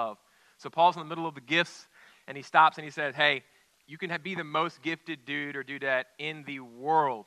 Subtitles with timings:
[0.00, 0.18] love.
[0.58, 1.88] So Paul's in the middle of the gifts,
[2.26, 3.42] and he stops and he says, Hey,
[3.86, 7.26] you can be the most gifted dude or dudette in the world.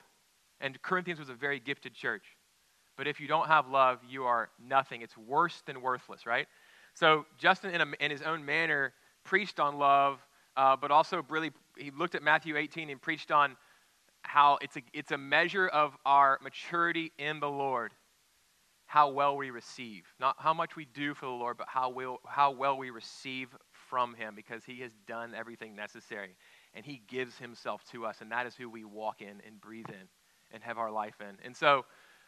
[0.62, 2.24] And Corinthians was a very gifted church.
[2.96, 5.02] But if you don't have love, you are nothing.
[5.02, 6.48] It's worse than worthless, right?
[6.94, 8.94] So Justin, in, a, in his own manner,
[9.24, 10.20] preached on love,
[10.56, 13.58] uh, but also really, he looked at Matthew 18 and preached on
[14.22, 17.92] how it's a, it's a measure of our maturity in the Lord,
[18.94, 20.04] how well we receive.
[20.20, 23.50] Not how much we do for the Lord, but how, we'll, how well we receive
[23.72, 26.36] from Him because He has done everything necessary.
[26.76, 29.90] And He gives Himself to us, and that is who we walk in and breathe
[29.90, 30.08] in
[30.52, 31.38] and have our life in.
[31.44, 31.86] And so,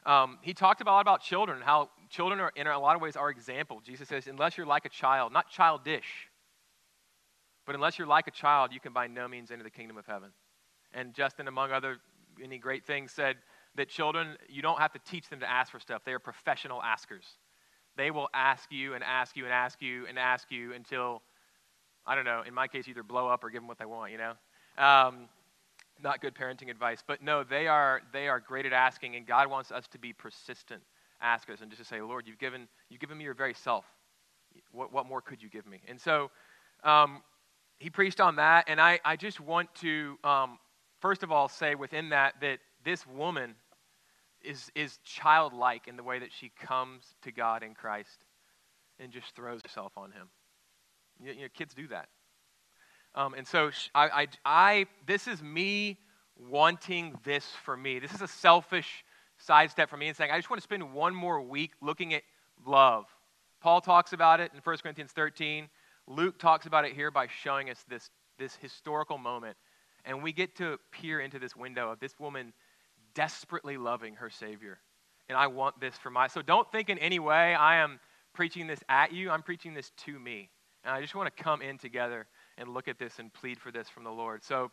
[0.07, 3.16] um, he talked a lot about children, how children are, in a lot of ways,
[3.16, 3.79] our example.
[3.85, 6.29] Jesus says, unless you're like a child, not childish,
[7.68, 10.07] but unless you're like a child, you can by no means enter the kingdom of
[10.07, 10.32] heaven.
[10.95, 11.98] And Justin, among other
[12.40, 13.35] many great things, said
[13.75, 16.02] that children, you don't have to teach them to ask for stuff.
[16.05, 17.25] They are professional askers.
[17.98, 21.21] They will ask you and ask you and ask you and ask you until,
[22.05, 24.11] I don't know, in my case, either blow up or give them what they want,
[24.11, 24.34] you know?
[24.77, 25.29] Um,
[26.04, 27.04] not good parenting advice.
[27.05, 30.12] But no, they are, they are great at asking, and God wants us to be
[30.12, 30.82] persistent
[31.21, 33.85] askers and just to say, Lord, you've given, you've given me your very self.
[34.71, 35.82] What, what more could you give me?
[35.87, 36.32] And so
[36.84, 37.21] um,
[37.77, 40.60] he preached on that, and I, I just want to um,
[41.05, 43.54] first of all, say within that that this woman
[44.46, 48.24] is, is childlike in the way that she comes to God in Christ
[48.99, 50.27] and just throws herself on Him.
[51.20, 52.07] You, you know, kids do that.
[53.13, 55.98] Um, and so I, I, I, this is me
[56.38, 57.99] wanting this for me.
[57.99, 59.05] This is a selfish
[59.38, 62.23] sidestep for me and saying, I just want to spend one more week looking at
[62.66, 63.05] love.
[63.62, 65.69] Paul talks about it in 1 Corinthians 13.
[66.07, 69.56] Luke talks about it here by showing us this, this historical moment
[70.06, 72.53] and we get to peer into this window of this woman
[73.16, 74.80] desperately loving her Savior.
[75.28, 76.28] And I want this for my.
[76.28, 78.00] So don't think in any way I am
[78.34, 79.31] preaching this at you.
[79.31, 80.50] I'm preaching this to me.
[80.84, 83.72] And I just want to come in together and look at this and plead for
[83.72, 84.44] this from the Lord.
[84.44, 84.69] So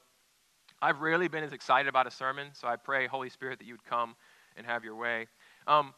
[0.82, 2.48] I've rarely been as excited about a sermon.
[2.52, 4.14] So I pray, Holy Spirit, that you would come
[4.56, 5.26] and have your way.
[5.66, 5.94] Um,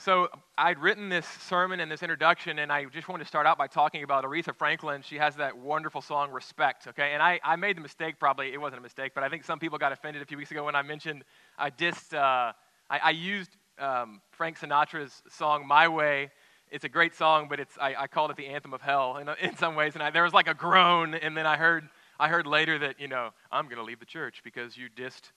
[0.00, 3.58] so I'd written this sermon and this introduction, and I just wanted to start out
[3.58, 5.02] by talking about Aretha Franklin.
[5.02, 7.14] She has that wonderful song, Respect, okay?
[7.14, 9.58] And I, I made the mistake, probably, it wasn't a mistake, but I think some
[9.58, 11.24] people got offended a few weeks ago when I mentioned,
[11.58, 12.52] I dissed, uh,
[12.88, 13.50] I, I, used
[13.80, 16.30] um, Frank Sinatra's song, My Way.
[16.70, 19.28] It's a great song, but it's, I, I called it the anthem of hell in,
[19.42, 19.94] in some ways.
[19.94, 21.88] And I, there was like a groan, and then I heard,
[22.20, 25.32] I heard later that, you know, I'm going to leave the church because you dissed,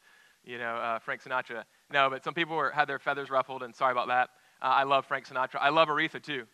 [0.46, 1.64] you know, uh, Frank Sinatra.
[1.92, 4.30] No, but some people were, had their feathers ruffled, and sorry about that.
[4.62, 5.58] Uh, I love Frank Sinatra.
[5.60, 6.46] I love Aretha too.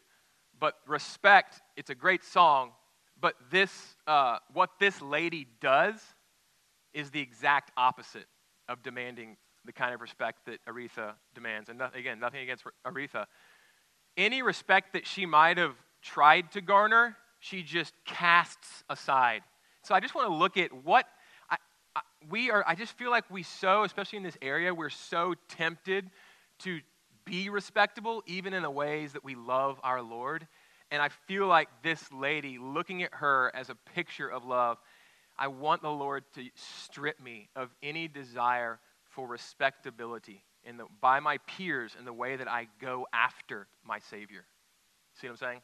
[0.59, 2.71] But respect, it's a great song.
[3.19, 5.99] But this, uh, what this lady does
[6.93, 8.27] is the exact opposite
[8.69, 11.69] of demanding the kind of respect that Aretha demands.
[11.69, 13.25] And again, nothing against Aretha.
[14.15, 19.43] Any respect that she might have tried to garner, she just casts aside.
[19.83, 21.05] So I just want to look at what
[21.49, 21.57] I,
[21.95, 22.63] I, we are.
[22.67, 26.09] I just feel like we so, especially in this area, we're so tempted
[26.59, 26.79] to
[27.27, 30.47] be respectable, even in the ways that we love our Lord.
[30.89, 34.77] And I feel like this lady, looking at her as a picture of love,
[35.37, 41.19] I want the Lord to strip me of any desire for respectability in the, by
[41.19, 44.45] my peers in the way that I go after my Savior.
[45.19, 45.61] See what I'm saying?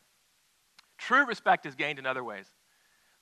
[0.98, 2.46] True respect is gained in other ways.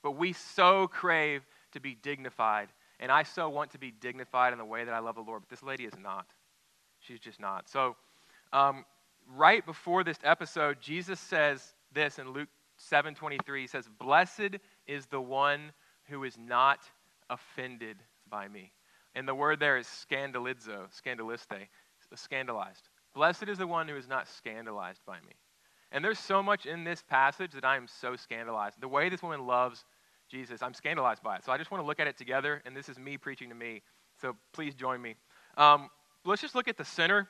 [0.04, 2.70] But we so crave to be dignified.
[3.00, 5.44] And I so want to be dignified in the way that I love the Lord.
[5.44, 6.28] But this lady is not.
[7.00, 7.70] She's just not.
[7.70, 7.96] So,
[8.54, 8.86] um,
[9.36, 13.62] right before this episode, Jesus says this in Luke 7:23.
[13.62, 14.58] He says, "Blessed
[14.88, 15.74] is the one
[16.06, 16.80] who is not
[17.30, 18.74] offended by me."
[19.16, 21.68] And the word there is scandalizo, scandaliste,
[22.16, 22.90] scandalized.
[23.14, 25.34] Blessed is the one who is not scandalized by me.
[25.92, 28.80] And there's so much in this passage that I am so scandalized.
[28.80, 29.84] The way this woman loves
[30.30, 31.44] Jesus, I'm scandalized by it.
[31.44, 33.56] So I just want to look at it together, and this is me preaching to
[33.56, 33.82] me.
[34.22, 35.16] So please join me.
[35.58, 35.90] Um,
[36.24, 37.28] let's just look at the center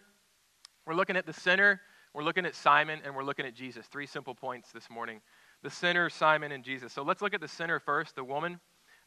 [0.85, 1.81] we're looking at the sinner,
[2.13, 3.85] we're looking at Simon, and we're looking at Jesus.
[3.87, 5.21] Three simple points this morning
[5.63, 6.91] the sinner, Simon, and Jesus.
[6.91, 8.59] So let's look at the sinner first, the woman.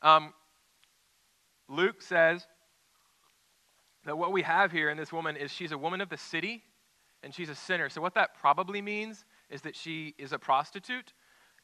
[0.03, 0.33] Um,
[1.69, 2.47] Luke says
[4.05, 6.63] that what we have here in this woman is she's a woman of the city
[7.25, 7.89] and she's a sinner.
[7.89, 11.13] So, what that probably means is that she is a prostitute,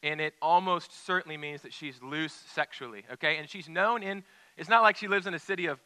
[0.03, 3.37] and it almost certainly means that she's loose sexually, okay?
[3.37, 4.23] And she's known in,
[4.57, 5.79] it's not like she lives in a city of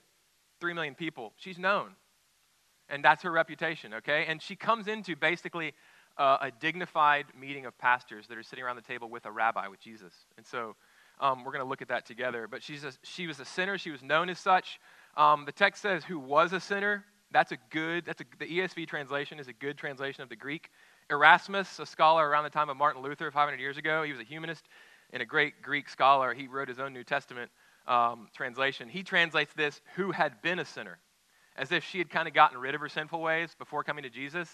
[0.59, 1.33] three million people.
[1.35, 1.91] She's known.
[2.89, 4.25] And that's her reputation, okay?
[4.27, 5.73] And she comes into basically
[6.17, 9.67] uh, a dignified meeting of pastors that are sitting around the table with a rabbi,
[9.67, 10.13] with Jesus.
[10.37, 10.75] And so
[11.19, 12.47] um, we're going to look at that together.
[12.49, 13.77] But she's a, she was a sinner.
[13.77, 14.79] She was known as such.
[15.17, 17.05] Um, the text says who was a sinner.
[17.31, 20.69] That's a good, that's a, the ESV translation is a good translation of the Greek.
[21.09, 24.23] Erasmus, a scholar around the time of Martin Luther 500 years ago, he was a
[24.23, 24.65] humanist
[25.11, 26.33] and a great Greek scholar.
[26.33, 27.51] He wrote his own New Testament
[27.87, 28.89] um, translation.
[28.89, 30.97] He translates this, who had been a sinner,
[31.55, 34.09] as if she had kind of gotten rid of her sinful ways before coming to
[34.09, 34.49] Jesus.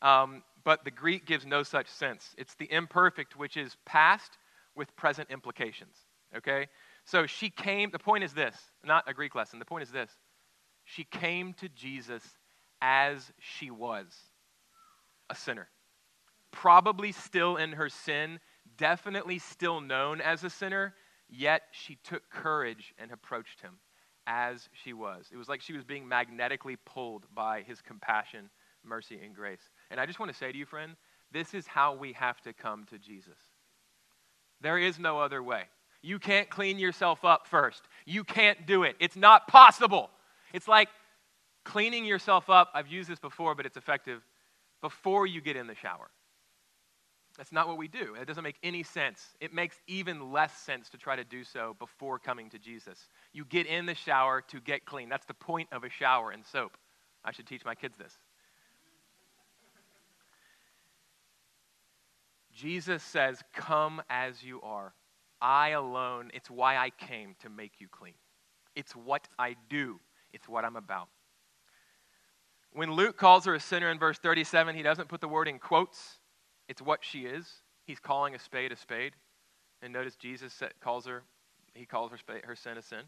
[0.00, 2.34] Um, but the Greek gives no such sense.
[2.38, 4.38] It's the imperfect, which is past
[4.74, 5.94] with present implications.
[6.36, 6.68] Okay?
[7.04, 8.54] So she came, the point is this,
[8.84, 10.10] not a Greek lesson, the point is this.
[10.84, 12.22] She came to Jesus
[12.80, 14.06] as she was
[15.28, 15.68] a sinner.
[16.50, 18.40] Probably still in her sin,
[18.76, 20.94] definitely still known as a sinner,
[21.28, 23.78] yet she took courage and approached him
[24.28, 25.26] as she was.
[25.32, 28.50] It was like she was being magnetically pulled by his compassion,
[28.84, 29.70] mercy, and grace.
[29.90, 30.92] And I just want to say to you, friend,
[31.32, 33.38] this is how we have to come to Jesus.
[34.60, 35.62] There is no other way.
[36.02, 37.82] You can't clean yourself up first.
[38.04, 38.96] You can't do it.
[39.00, 40.10] It's not possible.
[40.52, 40.88] It's like
[41.64, 42.70] cleaning yourself up.
[42.74, 44.22] I've used this before, but it's effective
[44.82, 46.10] before you get in the shower.
[47.38, 48.16] That's not what we do.
[48.20, 49.22] It doesn't make any sense.
[49.40, 52.98] It makes even less sense to try to do so before coming to Jesus.
[53.32, 55.08] You get in the shower to get clean.
[55.08, 56.76] That's the point of a shower and soap.
[57.24, 58.18] I should teach my kids this.
[62.52, 64.92] Jesus says, Come as you are.
[65.40, 68.14] I alone, it's why I came to make you clean.
[68.74, 70.00] It's what I do,
[70.32, 71.08] it's what I'm about.
[72.72, 75.60] When Luke calls her a sinner in verse 37, he doesn't put the word in
[75.60, 76.17] quotes.
[76.68, 77.46] It's what she is.
[77.84, 79.14] He's calling a spade a spade.
[79.82, 81.22] And notice Jesus calls her,
[81.74, 83.02] he calls her, her sin a sin.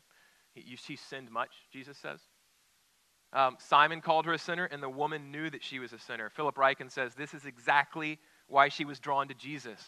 [0.54, 2.20] He, she sinned much, Jesus says.
[3.32, 6.30] Um, Simon called her a sinner, and the woman knew that she was a sinner.
[6.30, 8.18] Philip Ryken says this is exactly
[8.48, 9.78] why she was drawn to Jesus.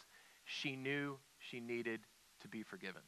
[0.44, 2.00] She knew she needed
[2.42, 3.02] to be forgiven.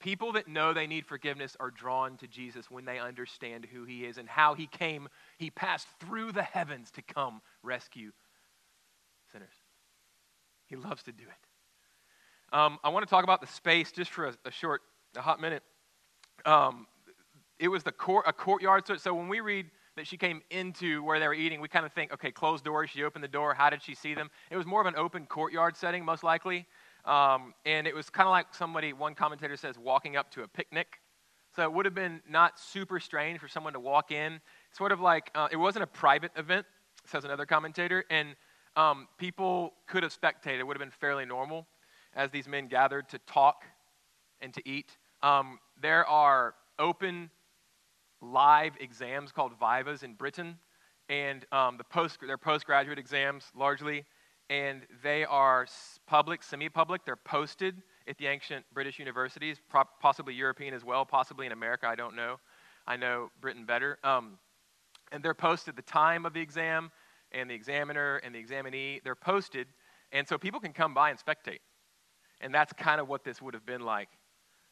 [0.00, 4.04] People that know they need forgiveness are drawn to Jesus when they understand who he
[4.04, 5.08] is and how he came.
[5.38, 8.10] He passed through the heavens to come rescue
[9.32, 9.54] sinners.
[10.66, 12.56] He loves to do it.
[12.56, 14.82] Um, I want to talk about the space just for a, a short,
[15.16, 15.62] a hot minute.
[16.44, 16.86] Um,
[17.58, 18.86] it was the court, a courtyard.
[18.86, 21.86] So, so when we read that she came into where they were eating, we kind
[21.86, 22.90] of think, okay, closed doors.
[22.90, 23.54] She opened the door.
[23.54, 24.30] How did she see them?
[24.50, 26.66] It was more of an open courtyard setting, most likely.
[27.04, 30.48] Um, and it was kind of like somebody, one commentator says, walking up to a
[30.48, 31.00] picnic.
[31.54, 34.40] So it would have been not super strange for someone to walk in.
[34.72, 36.64] Sort of like, uh, it wasn't a private event,
[37.04, 38.34] says another commentator, and
[38.76, 40.60] um, people could have spectated.
[40.60, 41.66] It would have been fairly normal
[42.14, 43.64] as these men gathered to talk
[44.40, 44.96] and to eat.
[45.22, 47.30] Um, there are open
[48.20, 50.58] live exams called Vivas in Britain,
[51.08, 54.04] and um, the post, they're postgraduate exams largely
[54.52, 55.66] and they are
[56.06, 57.06] public, semi public.
[57.06, 59.58] They're posted at the ancient British universities,
[60.00, 62.38] possibly European as well, possibly in America, I don't know.
[62.86, 63.98] I know Britain better.
[64.04, 64.38] Um,
[65.10, 66.90] and they're posted the time of the exam
[67.32, 69.00] and the examiner and the examinee.
[69.02, 69.66] They're posted,
[70.12, 71.60] and so people can come by and spectate.
[72.40, 74.08] And that's kind of what this would have been like.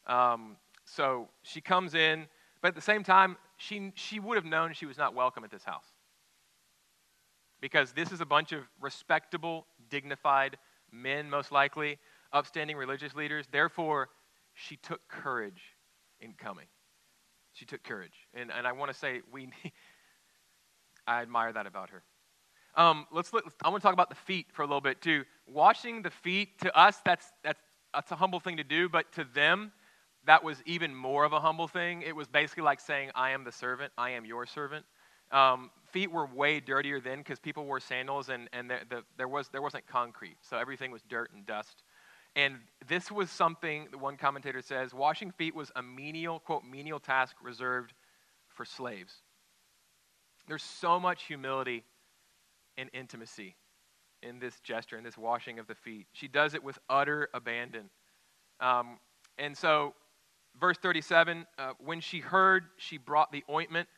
[0.06, 2.26] Um, so she comes in,
[2.62, 5.50] but at the same time, she, she would have known she was not welcome at
[5.50, 5.84] this house
[7.60, 10.56] because this is a bunch of respectable, dignified
[10.90, 11.98] men, most likely,
[12.32, 13.46] upstanding religious leaders.
[13.50, 14.08] Therefore,
[14.54, 15.60] she took courage
[16.20, 16.66] in coming.
[17.52, 18.26] She took courage.
[18.34, 19.48] And, and I want to say, we,
[21.06, 22.02] I admire that about her.
[22.80, 25.24] Um, let's look, I want to talk about the feet for a little bit too.
[25.46, 27.60] Washing the feet, to us, that's, that's,
[27.92, 29.70] that's a humble thing to do, but to them,
[30.24, 32.00] that was even more of a humble thing.
[32.00, 34.86] It was basically like saying, I am the servant, I am your servant.
[35.30, 39.28] Um, feet were way dirtier then because people wore sandals and, and the, the, there,
[39.28, 40.38] was, there wasn't concrete.
[40.40, 41.82] So everything was dirt and dust.
[42.34, 42.54] And
[42.88, 47.92] this was something, one commentator says, washing feet was a menial, quote, menial task reserved
[48.48, 49.12] for slaves.
[50.48, 51.84] There's so much humility
[52.80, 53.56] and intimacy
[54.22, 56.06] in this gesture, in this washing of the feet.
[56.12, 57.90] She does it with utter abandon.
[58.60, 58.98] Um,
[59.38, 59.94] and so,
[60.60, 63.88] verse 37 uh, when she heard, she brought the ointment.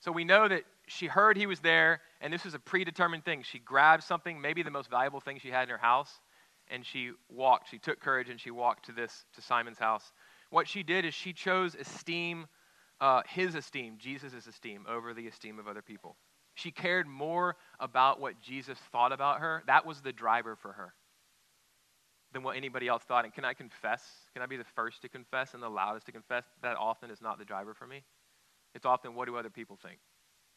[0.00, 3.42] So we know that she heard he was there, and this was a predetermined thing.
[3.42, 6.20] She grabbed something, maybe the most valuable thing she had in her house,
[6.68, 7.68] and she walked.
[7.70, 10.12] She took courage and she walked to this to Simon's house.
[10.48, 12.46] What she did is she chose esteem,
[13.00, 16.16] uh, his esteem, Jesus' esteem, over the esteem of other people.
[16.60, 19.62] She cared more about what Jesus thought about her.
[19.66, 20.94] That was the driver for her
[22.32, 23.24] than what anybody else thought.
[23.24, 24.02] And can I confess?
[24.34, 26.44] Can I be the first to confess and the loudest to confess?
[26.62, 28.04] That often is not the driver for me.
[28.74, 29.98] It's often what do other people think?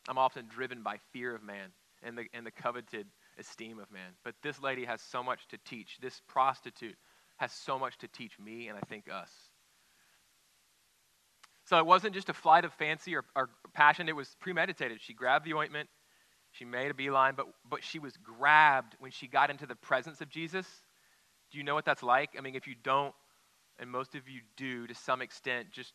[0.07, 1.71] I'm often driven by fear of man
[2.03, 3.07] and the, and the coveted
[3.39, 4.11] esteem of man.
[4.23, 5.97] But this lady has so much to teach.
[6.01, 6.97] This prostitute
[7.37, 9.31] has so much to teach me and I think us.
[11.65, 15.01] So it wasn't just a flight of fancy or, or passion, it was premeditated.
[15.01, 15.89] She grabbed the ointment
[16.51, 20.21] She made a beeline, but, but she was grabbed when she got into the presence
[20.21, 20.67] of Jesus.
[21.51, 22.31] Do you know what that's like?
[22.37, 23.13] I mean, if you don't,
[23.79, 25.93] and most of you do to some extent, just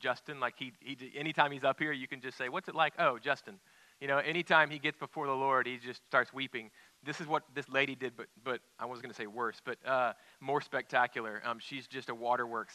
[0.00, 2.94] Justin, like he, he anytime he's up here, you can just say, What's it like?
[2.98, 3.60] Oh, Justin.
[4.00, 6.70] You know, anytime he gets before the Lord, he just starts weeping.
[7.04, 9.78] This is what this lady did, but, but I was going to say worse, but
[9.86, 11.42] uh, more spectacular.
[11.46, 12.74] Um, she's just a waterworks.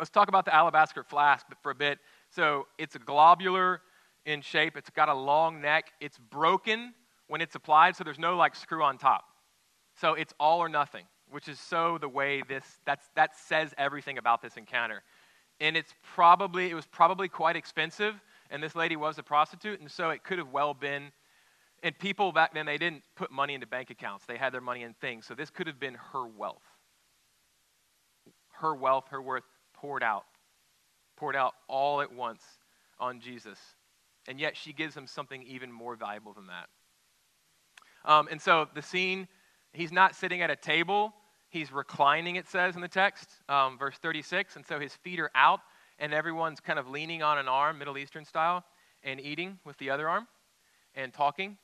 [0.00, 1.98] Let's talk about the alabaster flask for a bit.
[2.30, 3.82] So it's a globular
[4.24, 4.78] in shape.
[4.78, 5.92] It's got a long neck.
[6.00, 6.94] It's broken
[7.28, 9.24] when it's applied, so there's no like screw on top.
[10.00, 14.16] So it's all or nothing, which is so the way this that's that says everything
[14.16, 15.02] about this encounter.
[15.60, 18.14] And it's probably it was probably quite expensive,
[18.50, 21.12] and this lady was a prostitute, and so it could have well been.
[21.82, 24.82] And people back then they didn't put money into bank accounts; they had their money
[24.82, 25.26] in things.
[25.26, 26.64] So this could have been her wealth,
[28.52, 29.44] her wealth, her worth
[29.80, 30.24] poured out,
[31.16, 32.42] poured out all at once
[32.98, 33.58] on Jesus.
[34.28, 36.68] And yet she gives him something even more valuable than that.
[38.04, 39.26] Um, and so the scene,
[39.72, 41.14] he's not sitting at a table,
[41.48, 44.56] he's reclining, it says in the text, um, verse 36.
[44.56, 45.60] And so his feet are out,
[45.98, 48.64] and everyone's kind of leaning on an arm, Middle Eastern style,
[49.02, 50.26] and eating with the other arm
[50.94, 51.56] and talking.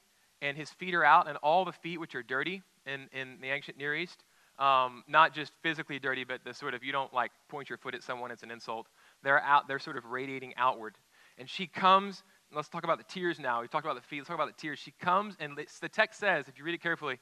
[0.42, 3.48] And his feet are out, and all the feet which are dirty in, in the
[3.48, 4.24] ancient Near East,
[4.58, 7.94] um, not just physically dirty, but the sort of you don't like point your foot
[7.94, 8.86] at someone, it's an insult.
[9.22, 10.96] They're out, they're sort of radiating outward.
[11.38, 12.22] And she comes
[12.54, 13.60] let's talk about the tears now.
[13.60, 14.18] We talked about the feet.
[14.18, 14.78] Let's talk about the tears.
[14.78, 17.18] She comes, and the text says, if you read it carefully,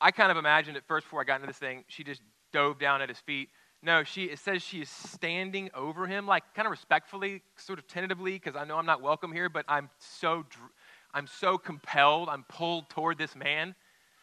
[0.00, 2.78] I kind of imagined at first before I got into this thing, she just dove
[2.78, 3.48] down at his feet.
[3.82, 7.86] No, she it says she is standing over him, like kind of respectfully, sort of
[7.86, 10.44] tentatively, because I know I'm not welcome here, but I'm so
[11.14, 13.74] I'm so compelled, I'm pulled toward this man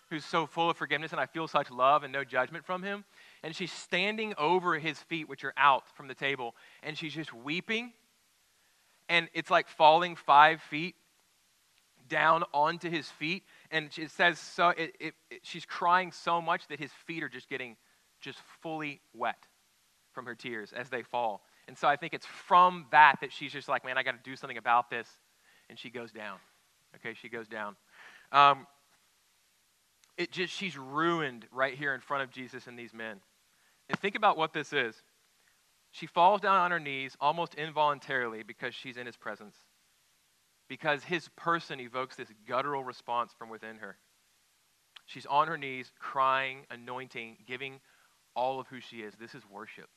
[0.09, 3.03] who's so full of forgiveness, and I feel such love and no judgment from him.
[3.43, 7.33] And she's standing over his feet, which are out from the table, and she's just
[7.33, 7.93] weeping
[9.09, 10.95] and it's like falling five feet
[12.09, 13.43] down onto his feet.
[13.71, 14.69] And it says so.
[14.69, 17.75] It, it, it, she's crying so much that his feet are just getting
[18.19, 19.45] just fully wet
[20.13, 21.43] from her tears as they fall.
[21.67, 24.29] And so I think it's from that that she's just like, man, I got to
[24.29, 25.07] do something about this.
[25.69, 26.37] And she goes down.
[26.95, 27.75] Okay, she goes down.
[28.31, 28.65] Um,
[30.17, 33.17] it just she's ruined right here in front of Jesus and these men.
[33.89, 34.95] And think about what this is.
[35.91, 39.55] She falls down on her knees almost involuntarily because she's in his presence,
[40.67, 43.97] because his person evokes this guttural response from within her.
[45.05, 47.79] She's on her knees, crying, anointing, giving
[48.35, 49.13] all of who she is.
[49.15, 49.89] This is worship.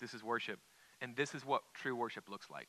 [0.00, 0.60] This is worship.
[1.00, 2.68] And this is what true worship looks like.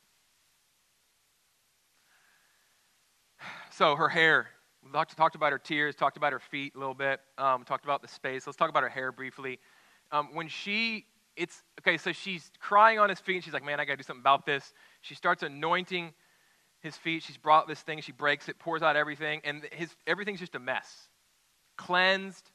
[3.73, 4.49] So, her hair.
[4.83, 7.85] We talked, talked about her tears, talked about her feet a little bit, um, talked
[7.85, 8.47] about the space.
[8.47, 9.59] Let's talk about her hair briefly.
[10.11, 11.05] Um, when she
[11.37, 14.03] it's okay, so she's crying on his feet, and she's like, Man, I gotta do
[14.03, 14.73] something about this.
[15.01, 16.13] She starts anointing
[16.81, 17.23] his feet.
[17.23, 20.59] She's brought this thing, she breaks it, pours out everything, and his everything's just a
[20.59, 21.09] mess.
[21.77, 22.51] Cleansed,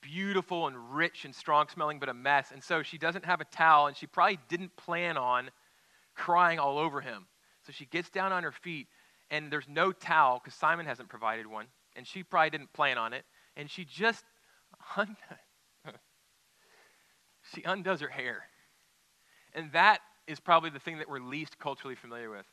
[0.00, 2.50] beautiful and rich and strong smelling, but a mess.
[2.52, 5.50] And so she doesn't have a towel, and she probably didn't plan on
[6.14, 7.26] crying all over him.
[7.66, 8.88] So she gets down on her feet,
[9.30, 11.66] and there's no towel because Simon hasn't provided one,
[11.96, 13.24] and she probably didn't plan on it.
[13.56, 14.24] And she just
[17.54, 18.44] she undoes her hair.
[19.54, 22.46] And that is probably the thing that we're least culturally familiar with.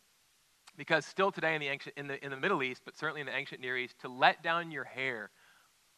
[0.75, 3.27] Because still today in the, ancient, in, the, in the Middle East, but certainly in
[3.27, 5.29] the ancient Near East, to let down your hair,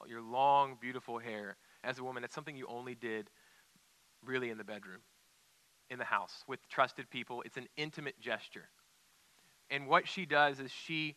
[0.07, 3.29] your long, beautiful hair, as a woman, that's something you only did
[4.25, 4.99] really in the bedroom,
[5.89, 7.41] in the house, with trusted people.
[7.45, 8.69] It's an intimate gesture.
[9.69, 11.15] And what she does is she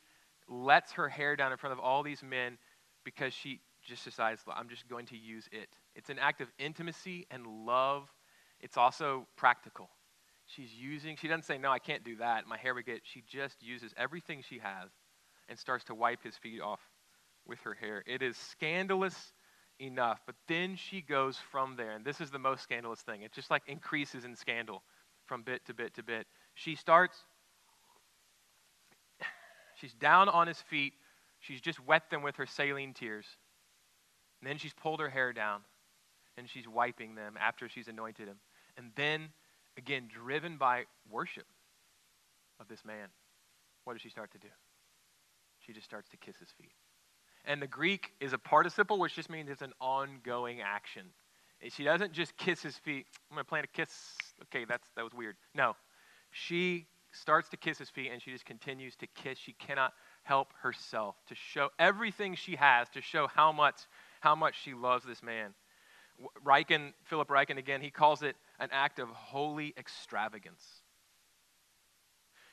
[0.48, 2.58] lets her hair down in front of all these men
[3.04, 5.68] because she just decides, I'm just going to use it.
[5.94, 8.12] It's an act of intimacy and love.
[8.60, 9.90] It's also practical.
[10.46, 12.46] She's using, she doesn't say, No, I can't do that.
[12.46, 14.90] My hair would get, she just uses everything she has
[15.48, 16.80] and starts to wipe his feet off
[17.46, 18.02] with her hair.
[18.06, 19.32] It is scandalous
[19.80, 23.22] enough, but then she goes from there, and this is the most scandalous thing.
[23.22, 24.82] It just like increases in scandal
[25.26, 26.26] from bit to bit to bit.
[26.54, 27.16] She starts,
[29.80, 30.94] she's down on his feet.
[31.40, 33.26] She's just wet them with her saline tears.
[34.40, 35.60] And then she's pulled her hair down
[36.36, 38.36] and she's wiping them after she's anointed him.
[38.76, 39.30] And then,
[39.76, 41.46] again, driven by worship
[42.60, 43.08] of this man,
[43.84, 44.48] what does she start to do?
[45.58, 46.72] She just starts to kiss his feet.
[47.44, 51.02] And the Greek is a participle, which just means it's an ongoing action.
[51.70, 53.06] She doesn't just kiss his feet.
[53.30, 53.90] I'm going to plan a kiss.
[54.44, 55.36] Okay, that's, that was weird.
[55.54, 55.74] No.
[56.30, 56.86] She
[57.18, 59.38] starts to kiss his feet and she just continues to kiss.
[59.38, 63.76] She cannot help herself to show everything she has to show how much,
[64.20, 65.54] how much she loves this man.
[66.44, 70.62] Ryken, Philip Ryken again, he calls it an act of holy extravagance.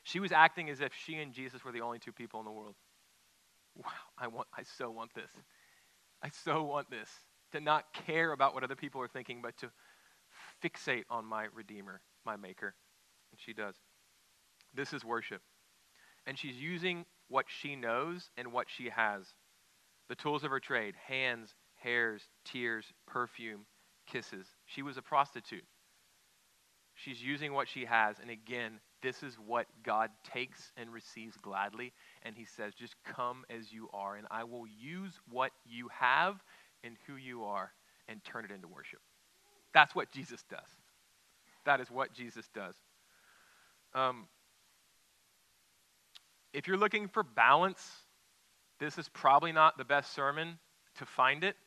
[0.04, 2.52] She was acting as if she and Jesus were the only two people in the
[2.52, 2.76] world.
[3.76, 5.32] Wow, I, want, I so want this.
[6.22, 7.10] I so want this.
[7.54, 9.72] To not care about what other people are thinking, but to
[10.64, 12.76] fixate on my Redeemer, my Maker.
[13.32, 13.76] And she does.
[14.75, 15.41] This is worship.
[16.27, 19.34] And she's using what she knows and what she has
[20.08, 23.65] the tools of her trade hands, hairs, tears, perfume,
[24.05, 24.48] kisses.
[24.65, 25.63] She was a prostitute.
[26.94, 28.17] She's using what she has.
[28.20, 31.91] And again, this is what God takes and receives gladly.
[32.24, 36.41] And He says, just come as you are, and I will use what you have
[36.84, 37.72] and who you are
[38.08, 39.00] and turn it into worship.
[39.74, 40.70] That's what Jesus does.
[41.65, 42.75] That is what Jesus does.
[43.94, 44.27] Um,
[46.56, 47.86] if you're looking for balance,
[48.80, 50.58] this is probably not the best sermon
[50.98, 51.58] to find it.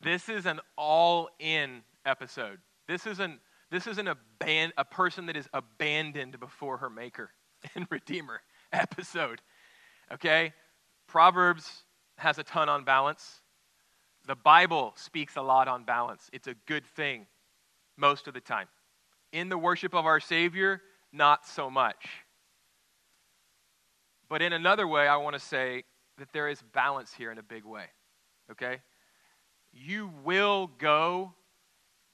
[0.00, 2.58] This is an all in episode.
[2.86, 3.38] This is an
[3.70, 7.30] this is an aban- a person that is abandoned before her maker
[7.74, 8.40] and redeemer
[8.72, 9.42] episode.
[10.10, 10.54] Okay?
[11.06, 11.84] Proverbs
[12.16, 13.42] has a ton on balance.
[14.26, 16.30] The Bible speaks a lot on balance.
[16.32, 17.26] It's a good thing
[17.98, 18.68] most of the time.
[19.32, 20.80] In the worship of our Savior,
[21.12, 22.06] not so much.
[24.28, 25.84] But in another way, I want to say
[26.18, 27.86] that there is balance here in a big way.
[28.50, 28.78] Okay?
[29.72, 31.32] You will go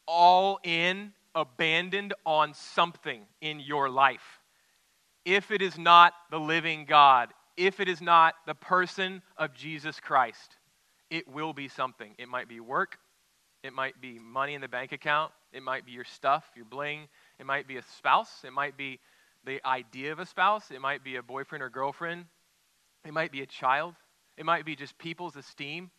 [0.06, 4.40] all in, abandoned on something in your life.
[5.24, 10.00] If it is not the living God, if it is not the person of Jesus
[10.00, 10.56] Christ,
[11.10, 12.14] it will be something.
[12.18, 12.98] It might be work,
[13.62, 17.08] it might be money in the bank account, it might be your stuff, your bling,
[17.38, 18.98] it might be a spouse, it might be
[19.44, 22.26] the idea of a spouse, it might be a boyfriend or girlfriend,
[23.04, 23.94] it might be a child,
[24.36, 25.90] it might be just people's esteem.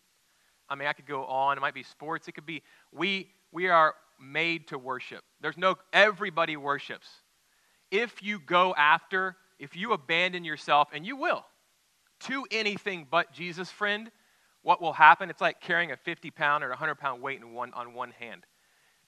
[0.69, 1.57] I mean, I could go on.
[1.57, 2.27] It might be sports.
[2.27, 5.23] It could be we we are made to worship.
[5.41, 7.07] There's no everybody worships.
[7.91, 11.45] If you go after, if you abandon yourself, and you will,
[12.21, 14.11] to anything but Jesus, friend,
[14.63, 15.29] what will happen?
[15.29, 18.45] It's like carrying a 50 pound or 100 pound weight in one, on one hand.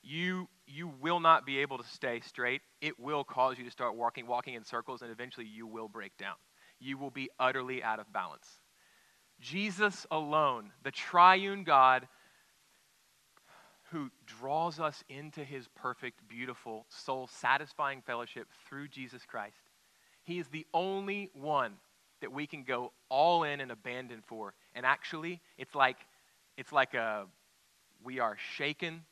[0.03, 2.61] You, you will not be able to stay straight.
[2.81, 6.15] It will cause you to start walking, walking in circles, and eventually you will break
[6.17, 6.35] down.
[6.79, 8.47] You will be utterly out of balance.
[9.39, 12.07] Jesus alone, the triune God
[13.91, 19.69] who draws us into his perfect, beautiful, soul satisfying fellowship through Jesus Christ.
[20.23, 21.73] He is the only one
[22.21, 24.53] that we can go all in and abandon for.
[24.75, 25.97] And actually, it's like
[26.57, 27.25] it's like a
[28.03, 29.03] we are shaken,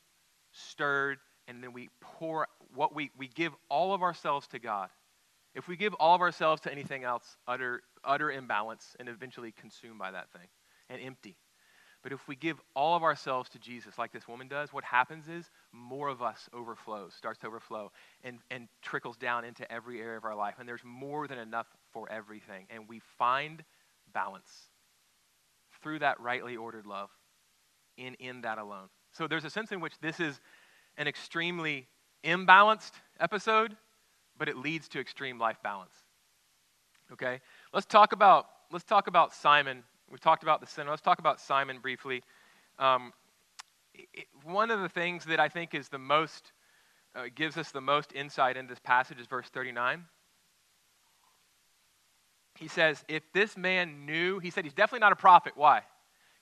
[0.56, 4.88] stirred, and then we pour what we we give all of ourselves to God.
[5.54, 9.98] If we give all of ourselves to anything else, utter utter imbalance and eventually consumed
[9.98, 10.48] by that thing
[10.88, 11.36] and empty.
[12.02, 15.26] But if we give all of ourselves to Jesus, like this woman does, what happens
[15.26, 17.90] is more of us overflows, starts to overflow,
[18.22, 20.54] and, and trickles down into every area of our life.
[20.60, 22.66] And there's more than enough for everything.
[22.70, 23.64] And we find
[24.14, 24.70] balance
[25.82, 27.10] through that rightly ordered love
[27.96, 28.88] in, in that alone.
[29.16, 30.40] So there's a sense in which this is
[30.98, 31.86] an extremely
[32.24, 33.76] imbalanced episode,
[34.38, 35.94] but it leads to extreme life balance.
[37.12, 37.40] Okay?
[37.72, 40.86] Let's talk about, let's talk about Simon We've talked about the sin.
[40.86, 42.22] Let's talk about Simon briefly.
[42.78, 43.12] Um,
[43.94, 46.52] it, one of the things that I think is the most,
[47.14, 50.04] uh, gives us the most insight in this passage is verse 39.
[52.56, 55.54] He says, If this man knew, he said he's definitely not a prophet.
[55.56, 55.82] Why?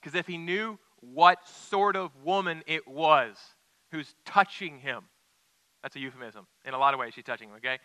[0.00, 0.78] Because if he knew
[1.12, 3.36] what sort of woman it was
[3.90, 5.04] who's touching him,
[5.82, 6.46] that's a euphemism.
[6.64, 7.78] In a lot of ways, she's touching him, okay?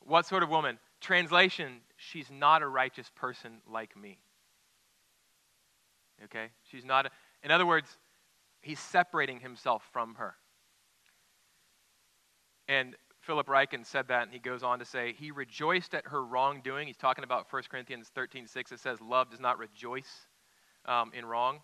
[0.00, 0.78] What sort of woman?
[1.00, 4.18] Translation, she's not a righteous person like me.
[6.24, 6.48] Okay?
[6.70, 7.10] She's not, a,
[7.42, 7.98] in other words,
[8.62, 10.34] he's separating himself from her.
[12.68, 16.24] And Philip Ryken said that, and he goes on to say, He rejoiced at her
[16.24, 16.86] wrongdoing.
[16.86, 18.72] He's talking about 1 Corinthians 13 6.
[18.72, 20.26] It says, Love does not rejoice
[20.86, 21.60] um, in wrong,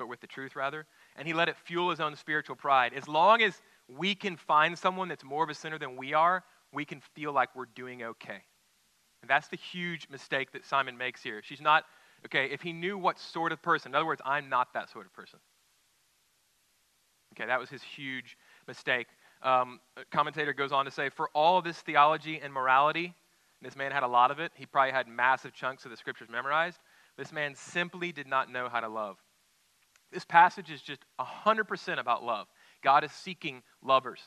[0.00, 0.84] but with the truth, rather.
[1.14, 2.92] And he let it fuel his own spiritual pride.
[2.92, 6.42] As long as we can find someone that's more of a sinner than we are,
[6.72, 8.42] we can feel like we're doing okay.
[9.22, 11.40] And that's the huge mistake that Simon makes here.
[11.44, 11.84] She's not
[12.26, 15.06] Okay, if he knew what sort of person, in other words, I'm not that sort
[15.06, 15.38] of person.
[17.34, 18.36] Okay, that was his huge
[18.66, 19.06] mistake.
[19.42, 23.14] Um, commentator goes on to say, for all this theology and morality,
[23.62, 24.52] this man had a lot of it.
[24.54, 26.78] He probably had massive chunks of the scriptures memorized.
[27.16, 29.16] This man simply did not know how to love.
[30.12, 32.46] This passage is just 100% about love.
[32.82, 34.20] God is seeking lovers.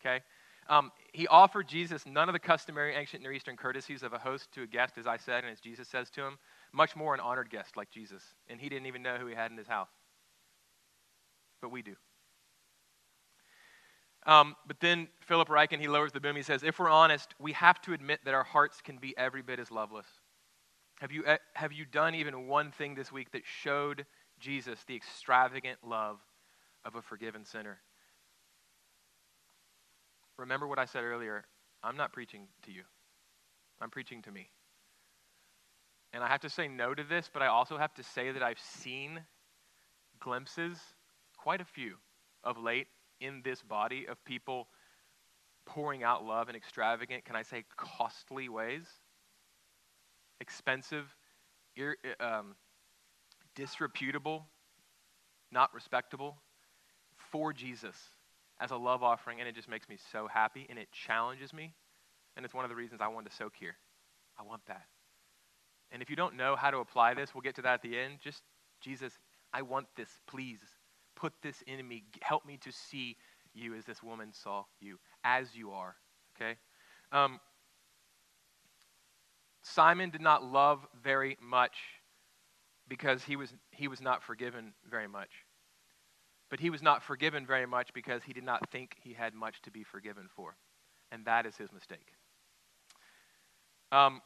[0.00, 0.22] Okay?
[0.68, 4.50] Um, he offered Jesus none of the customary ancient Near Eastern courtesies of a host
[4.52, 6.38] to a guest, as I said, and as Jesus says to him
[6.72, 8.22] much more an honored guest like Jesus.
[8.48, 9.90] And he didn't even know who he had in his house.
[11.60, 11.94] But we do.
[14.26, 16.34] Um, but then Philip Ryken, he lowers the boom.
[16.34, 19.40] He says, If we're honest, we have to admit that our hearts can be every
[19.40, 20.06] bit as loveless.
[21.00, 24.04] Have you, uh, have you done even one thing this week that showed
[24.38, 26.18] Jesus the extravagant love
[26.84, 27.78] of a forgiven sinner?
[30.36, 31.44] Remember what I said earlier.
[31.82, 32.82] I'm not preaching to you,
[33.80, 34.50] I'm preaching to me.
[36.12, 38.42] And I have to say no to this, but I also have to say that
[38.42, 39.20] I've seen
[40.18, 40.78] glimpses,
[41.36, 41.96] quite a few,
[42.42, 42.86] of late
[43.20, 44.68] in this body of people
[45.66, 48.86] pouring out love in extravagant, can I say, costly ways?
[50.40, 51.14] Expensive,
[51.76, 52.54] ir- um,
[53.56, 54.46] disreputable,
[55.50, 56.36] not respectable,
[57.32, 57.96] for Jesus
[58.60, 61.74] as a love offering, and it just makes me so happy and it challenges me.
[62.36, 63.76] And it's one of the reasons I wanted to soak here.
[64.38, 64.82] I want that.
[65.90, 67.98] And if you don't know how to apply this, we'll get to that at the
[67.98, 68.18] end.
[68.22, 68.42] Just,
[68.80, 69.18] Jesus,
[69.52, 70.60] I want this, please.
[71.14, 72.04] Put this in me.
[72.20, 73.16] Help me to see
[73.54, 75.96] you as this woman saw you, as you are.
[76.36, 76.56] Okay?
[77.10, 77.40] Um,
[79.62, 81.76] Simon did not love very much
[82.88, 85.30] because he was, he was not forgiven very much.
[86.48, 89.60] But he was not forgiven very much because he did not think he had much
[89.62, 90.56] to be forgiven for.
[91.10, 92.12] And that is his mistake.
[93.90, 94.20] Um,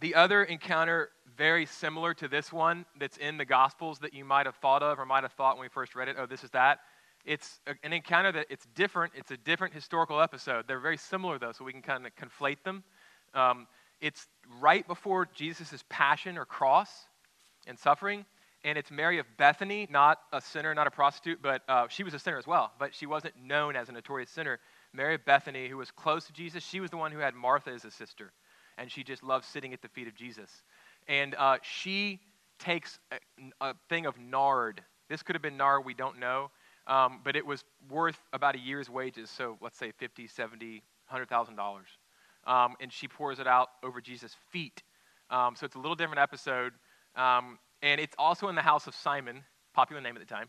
[0.00, 4.46] the other encounter, very similar to this one, that's in the Gospels that you might
[4.46, 6.50] have thought of or might have thought when we first read it, oh, this is
[6.50, 6.80] that.
[7.24, 9.12] It's an encounter that it's different.
[9.16, 10.66] It's a different historical episode.
[10.68, 12.84] They're very similar, though, so we can kind of conflate them.
[13.32, 13.66] Um,
[14.00, 14.26] it's
[14.60, 16.90] right before Jesus' passion or cross
[17.66, 18.24] and suffering,
[18.64, 22.14] and it's Mary of Bethany, not a sinner, not a prostitute, but uh, she was
[22.14, 24.58] a sinner as well, but she wasn't known as a notorious sinner.
[24.92, 27.70] Mary of Bethany, who was close to Jesus, she was the one who had Martha
[27.70, 28.32] as a sister
[28.78, 30.50] and she just loved sitting at the feet of Jesus.
[31.08, 32.20] And uh, she
[32.58, 33.16] takes a,
[33.60, 34.82] a, thing of nard.
[35.08, 36.50] This could have been nard, we don't know,
[36.86, 39.30] um, but it was worth about a year's wages.
[39.30, 41.78] So let's say 50, 70, $100,000.
[42.46, 44.82] Um, and she pours it out over Jesus' feet.
[45.30, 46.72] Um, so it's a little different episode.
[47.16, 50.48] Um, and it's also in the house of Simon, popular name at the time,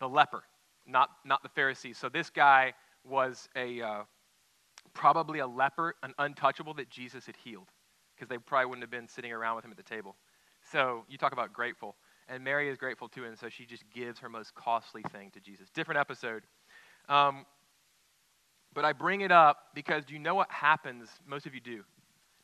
[0.00, 0.44] the leper,
[0.86, 1.94] not, not the Pharisee.
[1.94, 2.72] So this guy
[3.04, 4.02] was a, uh,
[4.92, 7.68] probably a leper, an untouchable that Jesus had healed,
[8.14, 10.16] because they probably wouldn't have been sitting around with him at the table.
[10.72, 11.96] So you talk about grateful.
[12.28, 15.40] And Mary is grateful too, and so she just gives her most costly thing to
[15.40, 15.68] Jesus.
[15.74, 16.44] Different episode.
[17.08, 17.44] Um,
[18.72, 21.08] but I bring it up because do you know what happens?
[21.26, 21.82] Most of you do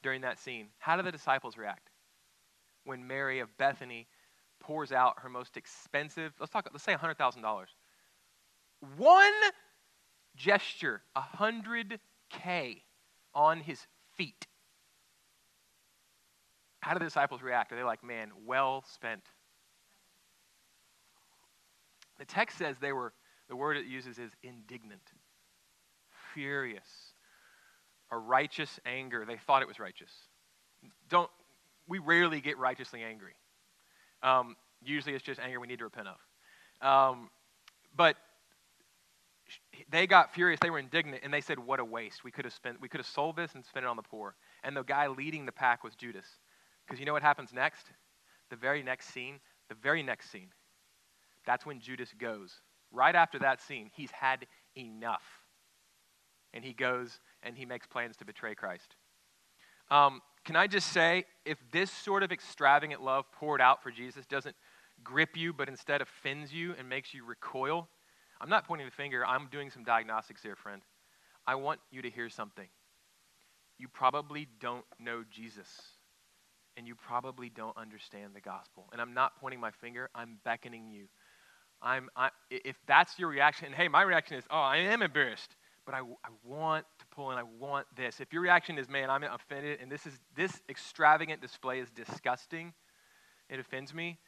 [0.03, 0.67] during that scene.
[0.79, 1.90] How do the disciples react
[2.85, 4.07] when Mary of Bethany
[4.61, 6.33] pours out her most expensive?
[6.39, 6.69] Let's talk.
[6.73, 7.71] Let's say hundred thousand dollars.
[8.97, 9.33] One
[10.37, 12.83] gesture, a hundred K
[13.35, 14.47] on his feet.
[16.81, 17.73] How do the disciples react?
[17.73, 19.23] Are they like, man, well spent?
[22.19, 23.13] The text says they were,
[23.49, 25.03] the word it uses is indignant,
[26.35, 27.15] furious,
[28.11, 29.25] a righteous anger.
[29.27, 30.11] They thought it was righteous.
[31.09, 31.31] Don't,
[31.91, 33.35] we rarely get righteously angry.
[34.23, 36.87] Um, usually it's just anger we need to repent of.
[36.87, 37.29] Um,
[37.95, 38.17] but
[39.91, 40.61] they got furious.
[40.61, 42.23] They were indignant, and they said, "What a waste!
[42.23, 42.81] We could have spent.
[42.81, 45.45] We could have sold this and spent it on the poor." And the guy leading
[45.45, 46.27] the pack was Judas,
[46.87, 47.87] because you know what happens next?
[48.49, 49.41] The very next scene.
[49.69, 50.49] The very next scene.
[51.45, 52.55] That's when Judas goes.
[52.93, 55.25] Right after that scene, he's had enough,
[56.55, 58.95] and he goes and he makes plans to betray Christ.
[59.91, 64.27] Um, can I just say, if this sort of extravagant love poured out for Jesus
[64.27, 64.57] doesn't
[65.05, 67.89] grip you, but instead offends you and makes you recoil?
[68.41, 70.83] I'm not pointing the finger, I'm doing some diagnostics here, friend.
[71.47, 72.69] I want you to hear something.
[73.79, 75.69] You probably don't know Jesus,
[76.77, 78.89] and you probably don't understand the gospel.
[78.93, 81.07] And I'm not pointing my finger, I'm beckoning you.
[81.83, 85.57] I'm, I, if that's your reaction, and hey, my reaction is, oh, I am embarrassed,
[85.87, 88.21] but I, I want to pull in, I want this.
[88.21, 92.73] If your reaction is, man, I'm offended, and this is this extravagant display is disgusting,
[93.49, 94.19] it offends me.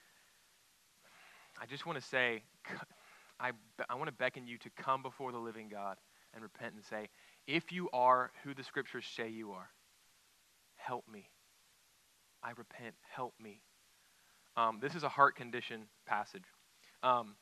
[1.60, 2.42] I just want to say,
[3.40, 3.52] I,
[3.88, 5.96] I want to beckon you to come before the living God
[6.34, 7.08] and repent and say,
[7.46, 9.68] if you are who the scriptures say you are,
[10.76, 11.28] help me.
[12.42, 13.60] I repent, help me.
[14.56, 16.44] Um, this is a heart condition passage.
[17.02, 17.36] Um,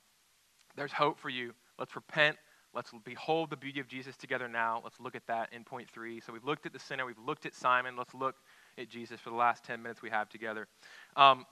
[0.77, 1.53] there's hope for you.
[1.79, 2.37] Let's repent.
[2.73, 4.81] Let's behold the beauty of Jesus together now.
[4.85, 6.21] Let's look at that in point three.
[6.21, 7.97] So we've looked at the sinner, we've looked at Simon.
[7.97, 8.37] Let's look
[8.79, 10.69] at Jesus for the last 10 minutes we have together.
[11.17, 11.47] Um,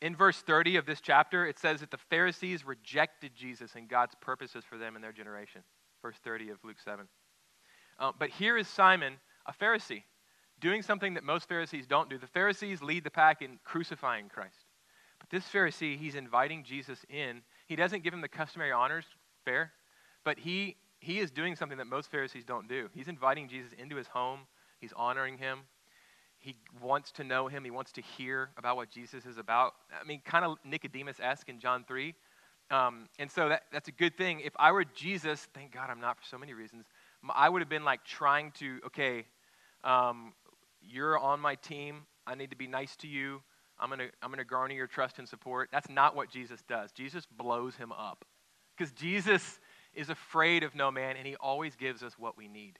[0.00, 4.14] in verse 30 of this chapter, it says that the Pharisees rejected Jesus and God's
[4.20, 5.62] purposes for them in their generation.
[6.02, 7.08] Verse 30 of Luke 7.
[7.98, 9.14] Uh, but here is Simon,
[9.46, 10.02] a Pharisee,
[10.60, 12.18] doing something that most Pharisees don't do.
[12.18, 14.66] The Pharisees lead the pack in crucifying Christ.
[15.18, 17.40] But this Pharisee, he's inviting Jesus in.
[17.66, 19.06] He doesn't give him the customary honors,
[19.44, 19.72] fair,
[20.26, 22.88] But he, he is doing something that most Pharisees don't do.
[22.92, 24.40] He's inviting Jesus into his home,
[24.80, 25.60] he's honoring him.
[26.38, 27.64] He wants to know him.
[27.64, 29.72] He wants to hear about what Jesus is about.
[29.90, 32.14] I mean, kind of Nicodemus esque in John 3.
[32.70, 34.40] Um, and so that, that's a good thing.
[34.40, 36.86] If I were Jesus, thank God I'm not for so many reasons,
[37.34, 39.24] I would have been like trying to, okay,
[39.82, 40.34] um,
[40.82, 42.02] you're on my team.
[42.26, 43.42] I need to be nice to you.
[43.78, 45.68] I'm going to I'm going to garner your trust and support.
[45.72, 46.92] That's not what Jesus does.
[46.92, 48.24] Jesus blows him up
[48.76, 49.58] because Jesus
[49.96, 52.78] is afraid of no man and he always gives us what we need.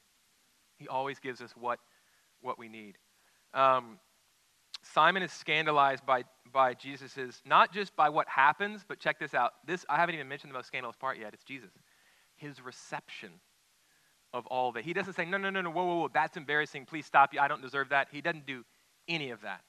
[0.79, 1.81] He always gives us what,
[2.43, 2.99] what we need.
[3.55, 3.99] Um,
[4.83, 9.55] Simon is scandalized by, by Jesus's, not just by what happens, but check this out.
[9.67, 11.33] This, I haven't even mentioned the most scandalous part yet.
[11.33, 11.71] It's Jesus.
[12.37, 13.31] His reception
[14.33, 14.85] of all that.
[14.85, 16.85] He doesn't say, no, no, no, no, whoa, whoa, whoa, that's embarrassing.
[16.85, 17.41] Please stop you.
[17.41, 18.09] I don't deserve that.
[18.13, 18.65] He doesn't do
[19.09, 19.63] any of that.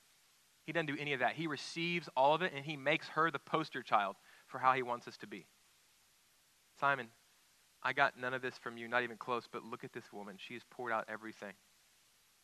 [0.65, 1.33] He doesn't do any of that.
[1.33, 4.83] He receives all of it and he makes her the poster child for how he
[4.83, 5.45] wants us to be.
[6.79, 7.07] Simon,
[7.83, 10.35] I got none of this from you, not even close, but look at this woman.
[10.37, 11.53] She has poured out everything.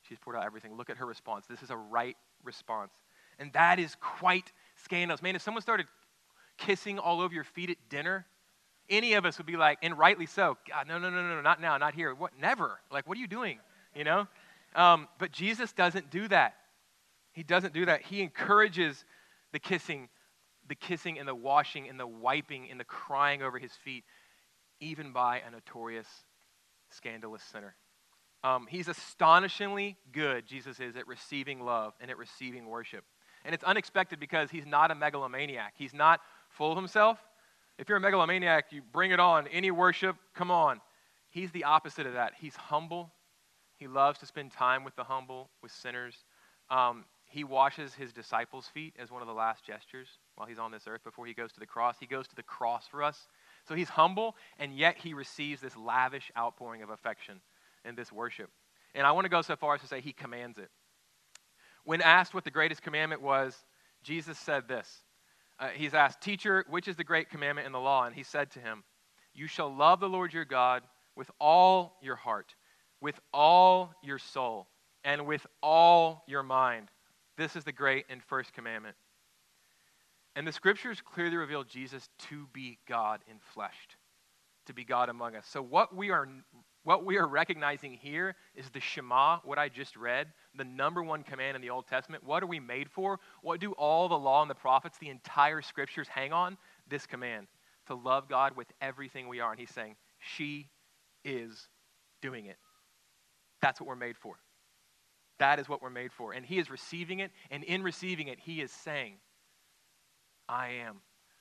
[0.08, 0.76] She's poured out everything.
[0.76, 1.46] Look at her response.
[1.48, 2.92] This is a right response.
[3.40, 5.22] And that is quite scandalous.
[5.22, 5.88] Man, if someone started
[6.58, 8.26] kissing all over your feet at dinner,
[8.90, 11.62] any of us would be like, and rightly so, God, no, no, no, no, not
[11.62, 12.14] now, not here.
[12.14, 12.32] What?
[12.40, 12.80] Never.
[12.92, 13.60] Like, what are you doing?
[13.96, 14.28] You know?
[14.76, 16.56] Um, but Jesus doesn't do that.
[17.32, 18.02] He doesn't do that.
[18.02, 19.06] He encourages
[19.52, 20.10] the kissing,
[20.68, 24.04] the kissing and the washing and the wiping and the crying over his feet,
[24.84, 26.08] even by a notorious,
[26.90, 27.76] scandalous sinner.
[28.44, 33.06] Um, he's astonishingly good, Jesus is, at receiving love and at receiving worship.
[33.46, 35.74] And it's unexpected because he's not a megalomaniac.
[35.78, 36.20] He's not
[36.50, 37.20] full of himself.
[37.80, 39.48] If you're a megalomaniac, you bring it on.
[39.48, 40.82] Any worship, come on.
[41.30, 42.34] He's the opposite of that.
[42.40, 43.12] He's humble.
[43.78, 46.16] He loves to spend time with the humble, with sinners.
[46.70, 50.72] Um, he washes his disciples' feet as one of the last gestures while he's on
[50.72, 51.96] this earth before he goes to the cross.
[52.00, 53.28] He goes to the cross for us.
[53.68, 57.42] So he's humble, and yet he receives this lavish outpouring of affection
[57.86, 58.50] in this worship.
[58.96, 60.70] And I want to go so far as to say he commands it.
[61.86, 63.56] When asked what the greatest commandment was,
[64.04, 65.04] Jesus said this.
[65.60, 68.06] Uh, he's asked, Teacher, which is the great commandment in the law?
[68.06, 68.84] And he said to him,
[69.34, 70.84] You shall love the Lord your God
[71.16, 72.56] with all your heart,
[73.02, 74.68] with all your soul,
[75.04, 76.90] and with all your mind.
[77.38, 78.96] This is the great and first commandment.
[80.36, 83.76] And the scriptures clearly reveal Jesus to be God in flesh,
[84.66, 85.46] to be God among us.
[85.48, 86.28] So, what we are
[86.84, 91.24] what we are recognizing here is the Shema, what I just read, the number one
[91.24, 92.26] command in the Old Testament.
[92.26, 93.20] What are we made for?
[93.42, 96.58] What do all the law and the prophets, the entire scriptures hang on?
[96.90, 97.48] This command
[97.88, 99.52] to love God with everything we are.
[99.52, 99.96] And he's saying,
[100.36, 100.68] She
[101.24, 101.70] is
[102.22, 102.58] doing it.
[103.62, 104.36] That's what we're made for.
[105.40, 106.34] That is what we're made for.
[106.34, 109.16] And he is receiving it, and in receiving it, he is saying,
[110.48, 110.98] I am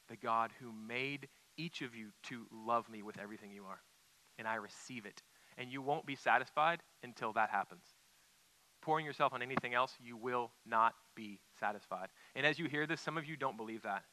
[0.09, 3.81] the God who made each of you to love me with everything you are.
[4.38, 5.23] And I receive it
[5.59, 7.85] and you won't be satisfied until that happens.
[8.81, 12.09] Pouring yourself on anything else, you will not be satisfied.
[12.35, 14.05] And as you hear this, some of you don't believe that.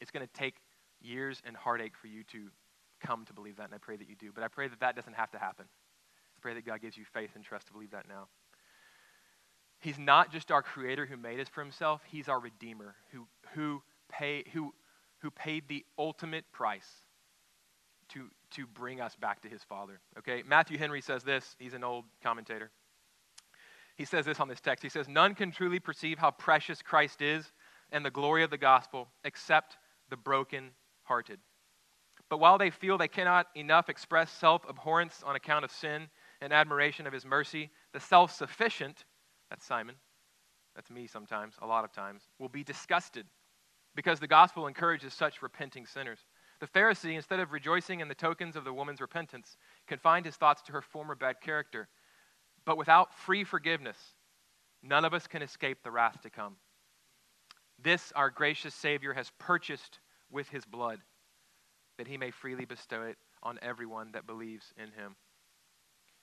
[0.00, 0.56] It's going to take
[1.00, 2.48] years and heartache for you to
[3.00, 4.30] come to believe that, and I pray that you do.
[4.34, 5.66] But I pray that that doesn't have to happen.
[5.66, 8.26] I pray that God gives you faith and trust to believe that now.
[9.78, 13.82] He's not just our creator who made us for himself, he's our redeemer who, who,
[14.10, 14.74] pay, who,
[15.18, 16.88] who paid the ultimate price
[18.10, 20.00] to, to bring us back to his Father.
[20.18, 20.42] Okay?
[20.46, 21.56] Matthew Henry says this.
[21.58, 22.70] He's an old commentator.
[23.96, 24.82] He says this on this text.
[24.82, 27.52] He says, None can truly perceive how precious Christ is
[27.92, 29.76] and the glory of the gospel except
[30.08, 30.70] the broken
[31.02, 31.38] hearted.
[32.28, 36.08] But while they feel they cannot enough express self abhorrence on account of sin
[36.40, 39.04] and admiration of his mercy, the self sufficient,
[39.50, 39.96] that's Simon,
[40.74, 43.26] that's me sometimes, a lot of times, will be disgusted
[43.94, 46.18] because the gospel encourages such repenting sinners.
[46.60, 50.62] The Pharisee, instead of rejoicing in the tokens of the woman's repentance, confined his thoughts
[50.62, 51.88] to her former bad character.
[52.64, 53.96] But without free forgiveness,
[54.82, 56.56] none of us can escape the wrath to come.
[57.82, 60.00] This our gracious Savior has purchased
[60.30, 60.98] with his blood,
[61.96, 65.16] that he may freely bestow it on everyone that believes in him.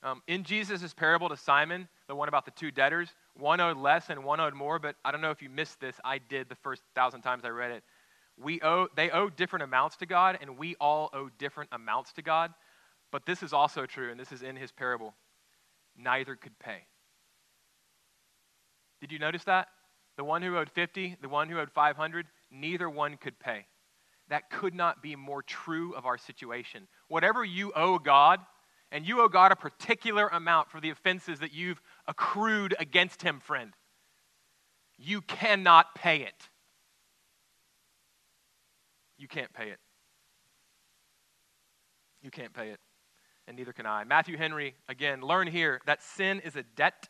[0.04, 4.10] Um, in Jesus' parable to Simon, the one about the two debtors, one owed less
[4.10, 5.96] and one owed more, but I don't know if you missed this.
[6.04, 7.84] I did the first thousand times I read it
[8.40, 12.22] we owe, they owe different amounts to God, and we all owe different amounts to
[12.22, 12.54] God.
[13.12, 15.16] But this is also true, and this is in his parable.
[15.98, 16.86] Neither could pay.
[19.02, 19.70] Did you notice that?
[20.18, 23.66] The one who owed 50, the one who owed 500, neither one could pay.
[24.30, 26.88] That could not be more true of our situation.
[27.08, 28.40] Whatever you owe God,
[28.92, 33.40] and you owe God a particular amount for the offenses that you've accrued against him,
[33.40, 33.74] friend,
[34.98, 36.50] you cannot pay it
[39.18, 39.80] you can't pay it.
[42.22, 42.80] You can't pay it.
[43.48, 44.04] and neither can I.
[44.04, 47.08] Matthew Henry, again, learn here that sin is a debt,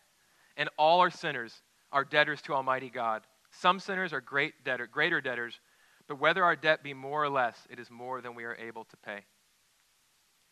[0.56, 3.24] and all our sinners are debtors to Almighty God.
[3.50, 5.60] Some sinners are great debtor, greater debtors,
[6.08, 8.84] but whether our debt be more or less, it is more than we are able
[8.86, 9.22] to pay.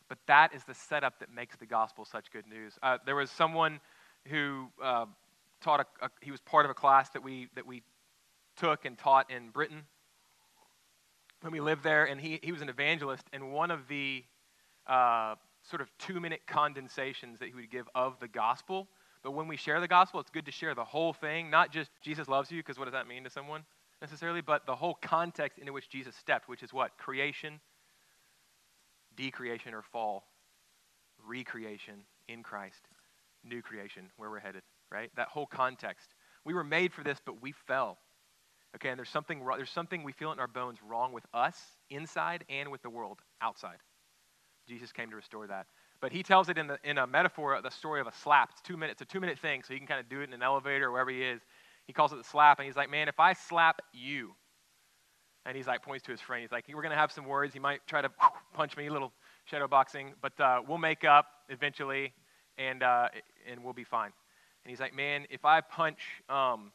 [0.10, 2.74] But that is the setup that makes the gospel such good news.
[2.82, 3.80] Uh, there was someone
[4.28, 5.06] who uh,
[5.62, 7.84] taught a, a, he was part of a class that we that we
[8.56, 9.84] took and taught in Britain
[11.42, 14.24] when we lived there, and he, he was an evangelist, and one of the
[14.88, 18.88] uh, sort of two minute condensations that he would give of the gospel.
[19.24, 21.92] But when we share the gospel, it's good to share the whole thing, not just
[22.02, 23.64] Jesus loves you, because what does that mean to someone
[24.02, 26.98] necessarily, but the whole context into which Jesus stepped, which is what?
[26.98, 27.60] Creation,
[29.16, 30.28] decreation or fall,
[31.28, 31.96] recreation
[32.28, 32.88] in Christ,
[33.46, 35.12] new creation, where we're headed, right?
[35.16, 36.14] That whole context.
[36.44, 37.98] We were made for this, but we fell.
[38.76, 41.58] Okay, and there's something, there's something we feel in our bones wrong with us
[41.90, 43.78] inside and with the world outside.
[44.68, 45.68] Jesus came to restore that.
[46.02, 48.50] But he tells it in, the, in a metaphor, the story of a slap.
[48.52, 50.26] It's two minutes, it's a two minute thing, so he can kind of do it
[50.26, 51.42] in an elevator or wherever he is.
[51.88, 54.36] He calls it the slap, and he's like, man, if I slap you,
[55.46, 57.54] and he's like, points to his friend, he's like, we're going to have some words.
[57.54, 58.10] He might try to
[58.54, 59.14] punch me, a little
[59.46, 62.14] shadow boxing, but uh, we'll make up eventually,
[62.58, 63.10] and, uh,
[63.50, 64.12] and we'll be fine.
[64.64, 66.72] And he's like, man, if I punch um,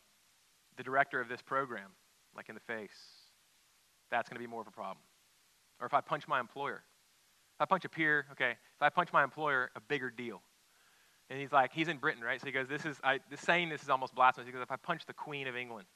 [0.76, 1.90] the director of this program,
[2.36, 2.90] like in the face,
[4.10, 4.98] that's going to be more of a problem.
[5.80, 6.82] Or if I punch my employer,
[7.56, 10.42] if I punch a peer, okay, if I punch my employer, a bigger deal.
[11.28, 12.40] And he's like, he's in Britain, right?
[12.40, 14.46] So he goes, this is, I, the saying this is almost blasphemous.
[14.46, 15.86] He goes, if I punch the Queen of England,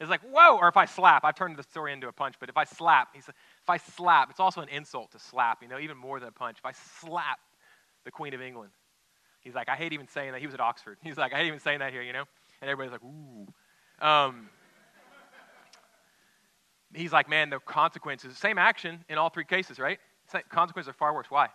[0.00, 2.48] it's like, whoa, or if I slap, I've turned the story into a punch, but
[2.48, 5.68] if I slap, he said, if I slap, it's also an insult to slap, you
[5.68, 6.58] know, even more than a punch.
[6.58, 7.38] If I slap
[8.04, 8.72] the Queen of England,
[9.46, 10.40] he's like, I hate even saying that.
[10.40, 10.98] He was at Oxford.
[11.04, 12.24] He's like, I hate even saying that here, you know?
[12.60, 13.46] And everybody's like, ooh.
[14.04, 14.50] Um,
[16.92, 19.98] he's like, man, the consequences, same action in all three cases, right?
[20.50, 21.26] consequences are far worse.
[21.28, 21.46] Why?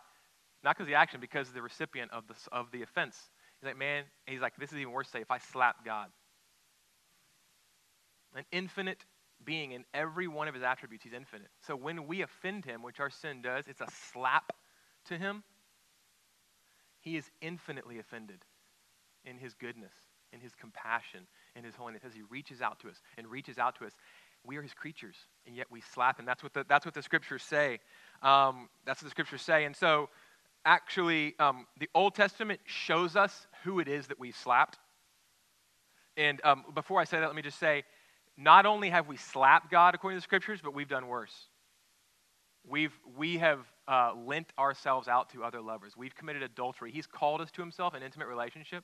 [0.64, 3.18] Not because of the action, because of the recipient of the, of the offense.
[3.60, 5.10] He's like, man, he's like, this is even worse.
[5.10, 6.08] Say, if I slap God,
[8.34, 9.04] an infinite
[9.44, 11.50] being in every one of his attributes, he's infinite.
[11.68, 14.54] So when we offend him, which our sin does, it's a slap
[15.08, 15.44] to him.
[17.02, 18.46] He is infinitely offended
[19.26, 19.94] in his goodness,
[20.32, 23.76] in his compassion, in his holiness, as he reaches out to us and reaches out
[23.80, 23.94] to us.
[24.44, 26.26] We are his creatures, and yet we slap him.
[26.26, 27.80] That's what the, that's what the scriptures say.
[28.24, 29.66] Um, that's what the scriptures say.
[29.66, 30.10] And so,
[30.66, 34.80] actually, um, the Old Testament shows us who it is that we slapped.
[36.18, 37.84] And um, before I say that, let me just say
[38.38, 41.48] not only have we slapped God according to the scriptures, but we've done worse.
[42.68, 45.94] We've, we have uh, lent ourselves out to other lovers.
[45.98, 46.92] We've committed adultery.
[46.92, 48.84] He's called us to himself in intimate relationship.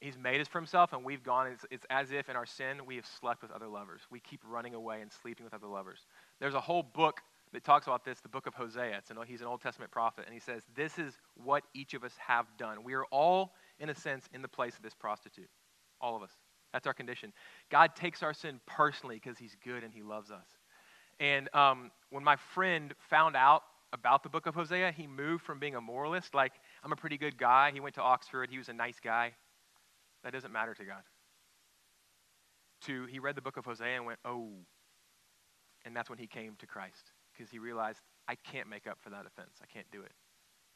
[0.00, 1.48] He's made us for himself, and we've gone.
[1.48, 4.02] It's, it's as if in our sin we have slept with other lovers.
[4.10, 6.06] We keep running away and sleeping with other lovers.
[6.40, 7.20] There's a whole book
[7.52, 9.00] that talks about this, the book of Hosea.
[9.10, 12.12] An, he's an Old Testament prophet, and he says, This is what each of us
[12.18, 12.84] have done.
[12.84, 15.50] We are all, in a sense, in the place of this prostitute.
[16.00, 16.30] All of us.
[16.72, 17.32] That's our condition.
[17.70, 20.46] God takes our sin personally because he's good and he loves us.
[21.18, 25.58] And um, when my friend found out about the book of Hosea, he moved from
[25.58, 26.52] being a moralist, like,
[26.84, 27.70] I'm a pretty good guy.
[27.72, 29.32] He went to Oxford, he was a nice guy.
[30.24, 31.02] That doesn't matter to God.
[32.86, 34.50] To, he read the book of Hosea and went, Oh.
[35.84, 39.10] And that's when he came to Christ because he realized, I can't make up for
[39.10, 39.54] that offense.
[39.62, 40.12] I can't do it.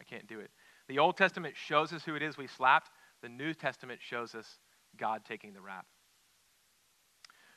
[0.01, 0.51] I can't do it.
[0.88, 4.46] The Old Testament shows us who it is we slapped, the New Testament shows us
[4.96, 5.87] God taking the rap.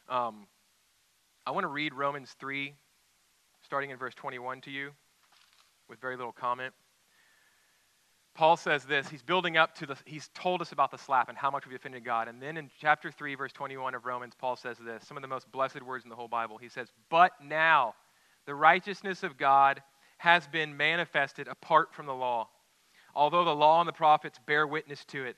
[0.10, 0.48] Um,
[1.46, 2.74] I want to read Romans 3,
[3.64, 4.92] starting in verse 21 to you,
[5.90, 6.74] with very little comment.
[8.36, 9.08] Paul says this.
[9.08, 11.78] He's building up to the, he's told us about the slap and how much we've
[11.78, 12.28] offended God.
[12.28, 15.28] And then in chapter 3, verse 21 of Romans, Paul says this some of the
[15.28, 16.58] most blessed words in the whole Bible.
[16.58, 17.96] He says, But now,
[18.46, 19.82] the righteousness of God
[20.18, 22.50] has been manifested apart from the law,
[23.16, 25.38] although the law and the prophets bear witness to it.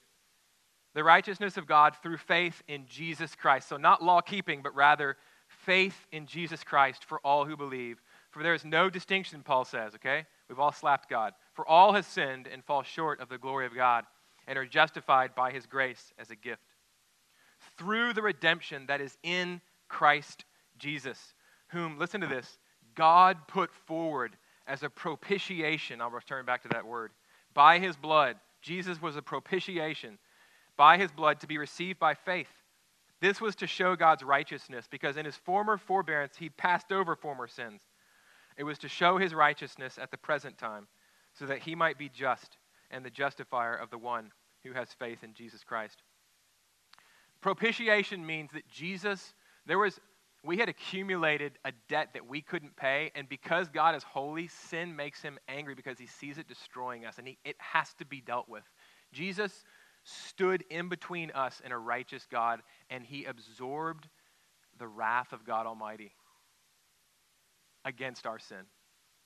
[0.95, 3.69] The righteousness of God through faith in Jesus Christ.
[3.69, 8.01] So, not law keeping, but rather faith in Jesus Christ for all who believe.
[8.29, 10.25] For there is no distinction, Paul says, okay?
[10.49, 11.33] We've all slapped God.
[11.53, 14.05] For all have sinned and fall short of the glory of God
[14.47, 16.61] and are justified by his grace as a gift.
[17.77, 20.45] Through the redemption that is in Christ
[20.77, 21.33] Jesus,
[21.69, 22.59] whom, listen to this,
[22.95, 24.37] God put forward
[24.67, 26.01] as a propitiation.
[26.01, 27.11] I'll return back to that word.
[27.53, 30.17] By his blood, Jesus was a propitiation
[30.77, 32.49] by his blood to be received by faith.
[33.19, 37.47] This was to show God's righteousness because in his former forbearance he passed over former
[37.47, 37.81] sins.
[38.57, 40.87] It was to show his righteousness at the present time
[41.33, 42.57] so that he might be just
[42.89, 44.31] and the justifier of the one
[44.63, 46.01] who has faith in Jesus Christ.
[47.41, 49.35] Propitiation means that Jesus,
[49.65, 49.99] there was
[50.43, 54.95] We had accumulated a debt that we couldn't pay, and because God is holy, sin
[54.95, 58.21] makes him angry because he sees it destroying us, and he, it has to be
[58.21, 58.63] dealt with.
[59.11, 59.63] Jesus
[60.03, 64.07] stood in between us and a righteous God, and he absorbed
[64.79, 66.13] the wrath of God Almighty
[67.87, 68.65] against our sin.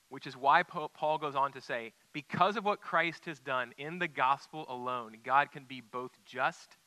[0.09, 3.97] Which is why Paul goes on to say, because of what Christ has done in
[3.97, 6.78] the gospel alone, God can be both just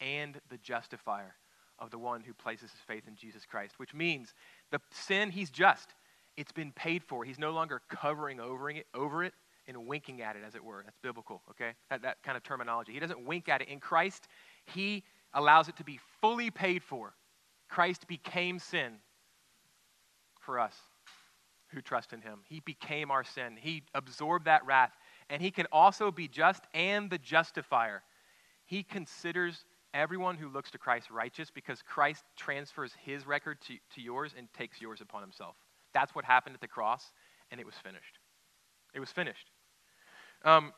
[0.00, 1.34] and the justifier
[1.78, 4.34] of the one who places his faith in Jesus Christ, which means
[4.70, 5.94] the sin, he's just.
[6.36, 7.24] It's been paid for.
[7.24, 9.32] He's no longer covering over it, over it
[9.66, 10.82] and winking at it, as it were.
[10.84, 11.72] That's biblical, okay?
[11.88, 12.92] That, that kind of terminology.
[12.92, 13.68] He doesn't wink at it.
[13.68, 14.28] In Christ,
[14.66, 17.14] he allows it to be fully paid for.
[17.68, 18.94] Christ became sin
[20.38, 20.76] for us
[21.72, 22.40] who trust in him.
[22.44, 23.56] He became our sin.
[23.60, 24.92] He absorbed that wrath.
[25.30, 28.02] And he can also be just and the justifier.
[28.64, 29.64] He considers
[29.94, 34.52] everyone who looks to Christ righteous because Christ transfers his record to, to yours and
[34.52, 35.56] takes yours upon himself.
[35.92, 37.12] That's what happened at the cross,
[37.50, 38.18] and it was finished.
[38.94, 39.50] It was finished.
[40.44, 40.72] Um,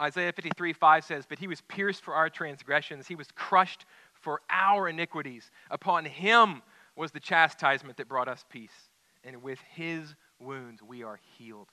[0.00, 4.40] Isaiah 53 5 says, But he was pierced for our transgressions, he was crushed for
[4.50, 5.50] our iniquities.
[5.70, 6.62] Upon him
[6.96, 8.90] was the chastisement that brought us peace,
[9.22, 11.68] and with his wounds we are healed.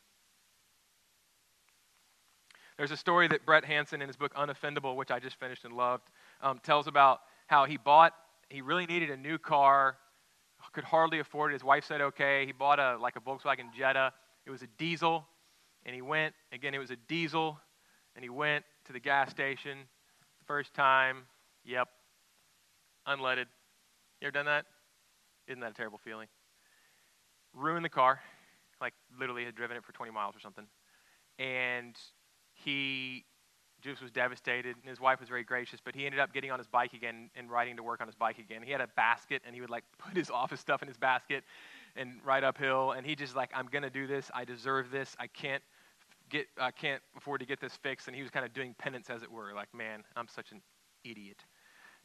[2.78, 5.74] There's a story that Brant Hansen, in his book Unoffendable, which I just finished and
[5.74, 6.10] loved,
[6.42, 8.14] um, tells about how he bought,
[8.50, 9.98] he really needed a new car,
[10.74, 11.56] could hardly afford it.
[11.56, 12.46] His wife said okay.
[12.46, 14.14] He bought a like a Volkswagen Jetta.
[14.46, 15.26] It was a diesel,
[15.86, 16.74] and he went again.
[16.74, 17.60] It was a diesel,
[18.16, 19.80] and he went to the gas station.
[20.46, 21.24] First time,
[21.64, 21.88] yep,
[23.08, 23.46] unleaded.
[24.22, 24.66] You ever done that?
[25.48, 26.28] Isn't that a terrible feeling?
[27.54, 28.22] Ruined the car,
[28.82, 30.66] like literally had driven it for 20 miles or something,
[31.40, 31.96] and
[32.54, 33.26] he
[33.82, 35.80] just was devastated, and his wife was very gracious.
[35.84, 38.16] But he ended up getting on his bike again and riding to work on his
[38.16, 38.62] bike again.
[38.64, 41.44] He had a basket, and he would like put his office stuff in his basket
[41.96, 42.92] and ride uphill.
[42.92, 44.30] And he just like, I'm gonna do this.
[44.34, 45.16] I deserve this.
[45.20, 45.64] I can't
[46.30, 48.08] get, I can't afford to get this fixed.
[48.08, 49.54] And he was kind of doing penance, as it were.
[49.54, 50.62] Like, man, I'm such an
[51.04, 51.44] idiot.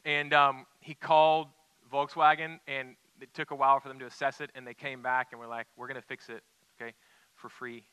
[0.05, 1.47] And um, he called
[1.91, 4.51] Volkswagen, and it took a while for them to assess it.
[4.55, 6.43] And they came back and were like, we're gonna fix it,
[6.79, 6.93] okay,
[7.35, 7.83] for free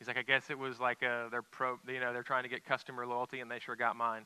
[0.00, 2.48] He's like, I guess it was like a, they're pro, you know, they're trying to
[2.48, 4.22] get customer loyalty, and they sure got mine.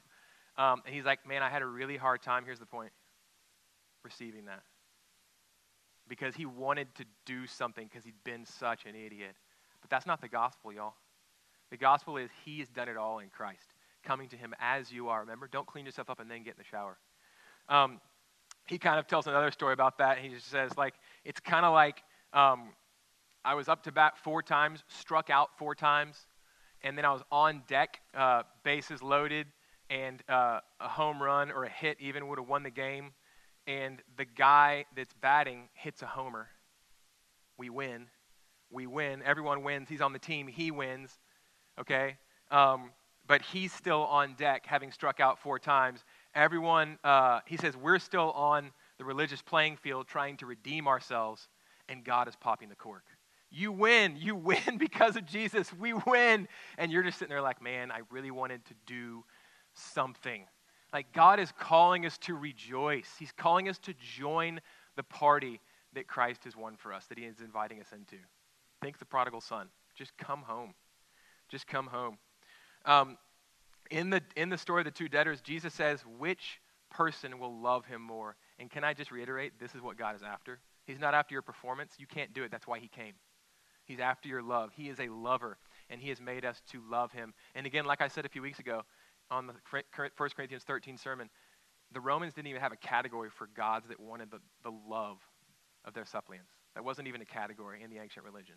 [0.57, 2.45] Um, and he's like, man, I had a really hard time.
[2.45, 2.93] Here's the point:
[4.05, 4.63] receiving that
[6.09, 9.35] because he wanted to do something because he'd been such an idiot.
[9.81, 10.95] But that's not the gospel, y'all.
[11.73, 15.09] The gospel is he has done it all in Christ, coming to him as you
[15.09, 15.21] are.
[15.21, 16.99] Remember, don't clean yourself up and then get in the shower.
[17.69, 18.01] Um,
[18.67, 20.19] he kind of tells another story about that.
[20.19, 20.95] He just says, like,
[21.25, 22.03] it's kind of like
[22.35, 22.71] um,
[23.45, 26.27] I was up to bat four times, struck out four times,
[26.83, 29.47] and then I was on deck, uh, bases loaded,
[29.91, 33.13] and uh, a home run or a hit even would have won the game.
[33.67, 36.49] And the guy that's batting hits a homer.
[37.57, 38.07] We win.
[38.71, 39.23] We win.
[39.25, 39.89] Everyone wins.
[39.89, 40.47] He's on the team.
[40.47, 41.19] He wins.
[41.81, 42.17] Okay?
[42.51, 42.91] Um,
[43.27, 46.05] but he's still on deck, having struck out four times.
[46.35, 51.49] Everyone, uh, he says, we're still on the religious playing field trying to redeem ourselves,
[51.89, 53.05] and God is popping the cork.
[53.51, 54.17] You win.
[54.17, 55.73] You win because of Jesus.
[55.73, 56.49] We win.
[56.79, 59.25] And you're just sitting there like, man, I really wanted to do
[59.75, 60.45] something.
[60.93, 63.11] Like, God is calling us to rejoice.
[63.19, 64.61] He's calling us to join
[64.97, 65.61] the party
[65.95, 68.17] that Christ has won for us, that He is inviting us into.
[68.81, 69.69] Think the prodigal son.
[69.95, 70.75] Just come home.
[71.49, 72.19] Just come home.
[72.85, 73.17] Um,
[73.91, 76.61] in, the, in the story of the two debtors, Jesus says, which
[76.91, 78.37] person will love him more?
[78.59, 80.61] And can I just reiterate, this is what God is after.
[80.87, 81.95] He's not after your performance.
[81.99, 82.51] You can't do it.
[82.51, 83.15] That's why He came.
[83.85, 84.71] He's after your love.
[84.75, 85.59] He is a lover,
[85.91, 87.35] and He has made us to love Him.
[87.55, 88.83] And again, like I said a few weeks ago
[89.31, 91.29] on the 1 Corinthians 13 sermon,
[91.93, 95.19] the Romans didn't even have a category for gods that wanted the, the love
[95.85, 96.51] of their suppliants.
[96.75, 98.57] That wasn't even a category in the ancient religion.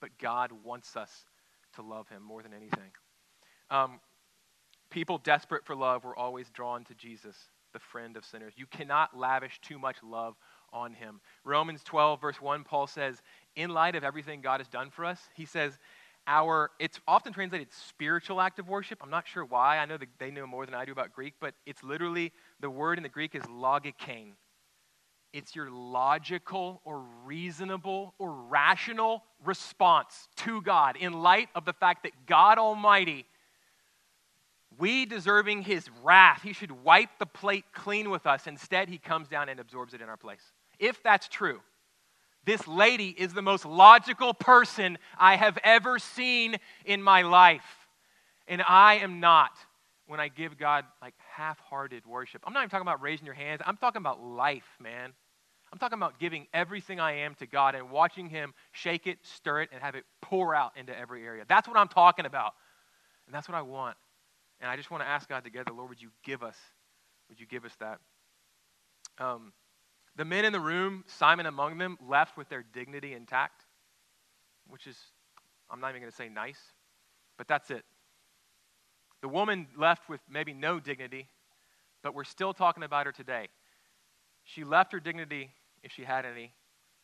[0.00, 1.10] But God wants us
[1.76, 2.90] to love Him more than anything.
[3.70, 4.00] Um,
[4.90, 7.36] people desperate for love were always drawn to Jesus,
[7.72, 8.54] the friend of sinners.
[8.56, 10.34] You cannot lavish too much love
[10.72, 11.20] on him.
[11.44, 13.22] Romans 12, verse 1, Paul says,
[13.56, 15.78] in light of everything God has done for us, he says,
[16.26, 19.00] our, it's often translated spiritual act of worship.
[19.02, 19.78] I'm not sure why.
[19.78, 22.70] I know that they know more than I do about Greek, but it's literally, the
[22.70, 24.32] word in the Greek is logikane.
[25.32, 32.02] It's your logical or reasonable or rational response to God in light of the fact
[32.02, 33.26] that God Almighty,
[34.78, 38.46] we deserving his wrath, he should wipe the plate clean with us.
[38.46, 40.42] Instead, he comes down and absorbs it in our place.
[40.80, 41.60] If that's true,
[42.44, 47.86] this lady is the most logical person I have ever seen in my life.
[48.48, 49.52] And I am not
[50.06, 52.42] when I give God like half hearted worship.
[52.44, 53.60] I'm not even talking about raising your hands.
[53.64, 55.12] I'm talking about life, man.
[55.72, 59.62] I'm talking about giving everything I am to God and watching Him shake it, stir
[59.62, 61.44] it, and have it pour out into every area.
[61.46, 62.54] That's what I'm talking about.
[63.26, 63.96] And that's what I want.
[64.60, 66.56] And I just want to ask God together, Lord, would you give us,
[67.28, 68.00] would you give us that?
[69.18, 69.52] Um,
[70.16, 73.64] the men in the room, Simon among them, left with their dignity intact,
[74.68, 74.96] which is,
[75.70, 76.60] I'm not even going to say nice,
[77.38, 77.84] but that's it.
[79.22, 81.28] The woman left with maybe no dignity,
[82.02, 83.48] but we're still talking about her today.
[84.44, 85.50] She left her dignity,
[85.82, 86.52] if she had any,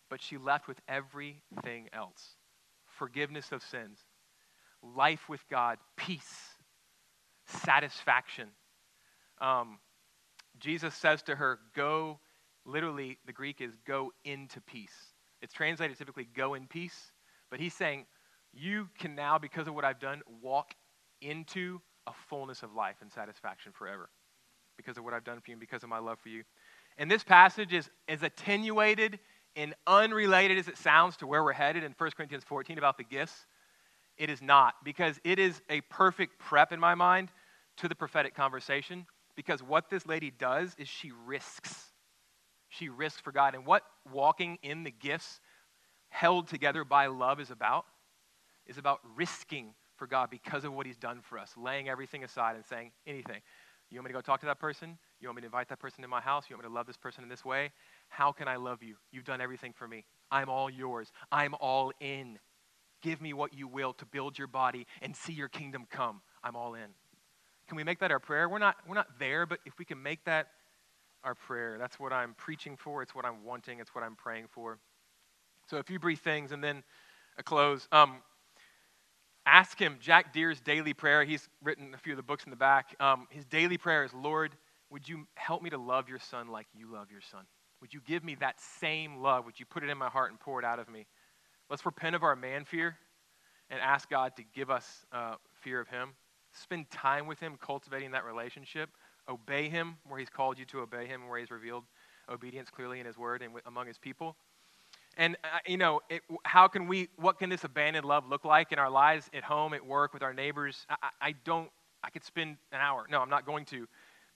[0.09, 2.37] but she left with everything else
[2.97, 3.99] forgiveness of sins,
[4.83, 6.55] life with God, peace,
[7.47, 8.49] satisfaction.
[9.41, 9.79] Um,
[10.59, 12.19] Jesus says to her, Go,
[12.67, 15.15] literally, the Greek is go into peace.
[15.41, 17.13] It's translated typically go in peace,
[17.51, 18.07] but he's saying,
[18.53, 20.75] You can now, because of what I've done, walk
[21.21, 24.09] into a fullness of life and satisfaction forever
[24.77, 26.45] because of what I've done for you and because of my love for you.
[26.99, 29.19] And this passage is as attenuated
[29.55, 33.05] and unrelated as it sounds to where we're headed in 1 Corinthians 14 about the
[33.05, 33.47] gifts.
[34.19, 37.31] It is not, because it is a perfect prep in my mind
[37.79, 39.07] to the prophetic conversation.
[39.35, 41.93] Because what this lady does is she risks.
[42.79, 43.55] She risks for God.
[43.55, 45.41] And what walking in the gifts
[46.09, 47.87] held together by love is about
[48.67, 52.57] is about risking for God because of what He's done for us, laying everything aside
[52.57, 53.41] and saying anything.
[53.91, 54.99] You want me to go talk to that person?
[55.21, 56.47] You want me to invite that person to my house?
[56.49, 57.71] You want me to love this person in this way?
[58.09, 58.97] How can I love you?
[59.13, 60.05] You've done everything for me.
[60.31, 61.13] I'm all yours.
[61.31, 62.39] I'm all in.
[63.03, 66.21] Give me what you will to build your body and see your kingdom come.
[66.43, 66.89] I'm all in.
[67.69, 68.49] Can we make that our prayer?
[68.49, 70.49] We're not, we're not there, but if we can make that
[71.27, 73.03] our prayer, that's what I'm preaching for.
[73.03, 73.81] It's what I'm wanting.
[73.81, 74.79] It's what I'm praying for.
[75.69, 76.85] So a few brief things and then
[77.37, 77.89] a close.
[77.91, 78.23] Um,
[79.45, 81.25] ask him Jack Deere's daily prayer.
[81.25, 82.95] He's written a few of the books in the back.
[83.01, 84.53] Um, his daily prayer is Lord,
[84.91, 87.45] would you help me to love your son like you love your son?
[87.81, 89.45] Would you give me that same love?
[89.47, 91.07] Would you put it in my heart and pour it out of me?
[91.69, 92.97] Let's repent of our man fear
[93.69, 96.11] and ask God to give us uh, fear of him.
[96.53, 98.91] Spend time with him, cultivating that relationship.
[99.29, 101.85] Obey him where he's called you to obey him, where he's revealed
[102.29, 104.37] obedience clearly in his word and among his people.
[105.17, 108.73] And, uh, you know, it, how can we, what can this abandoned love look like
[108.73, 110.87] in our lives, at home, at work, with our neighbors?
[110.91, 111.71] I, I don't,
[112.05, 113.07] I could spend an hour.
[113.11, 113.89] No, I'm not going to.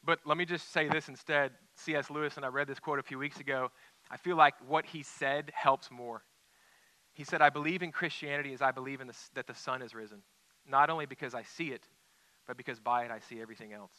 [0.03, 1.53] But let me just say this instead.
[1.76, 2.11] C.S.
[2.11, 3.70] Lewis, and I read this quote a few weeks ago.
[4.11, 6.22] I feel like what he said helps more.
[7.12, 9.95] He said, I believe in Christianity as I believe in the, that the sun has
[9.95, 10.22] risen,
[10.66, 11.86] not only because I see it,
[12.47, 13.93] but because by it I see everything else.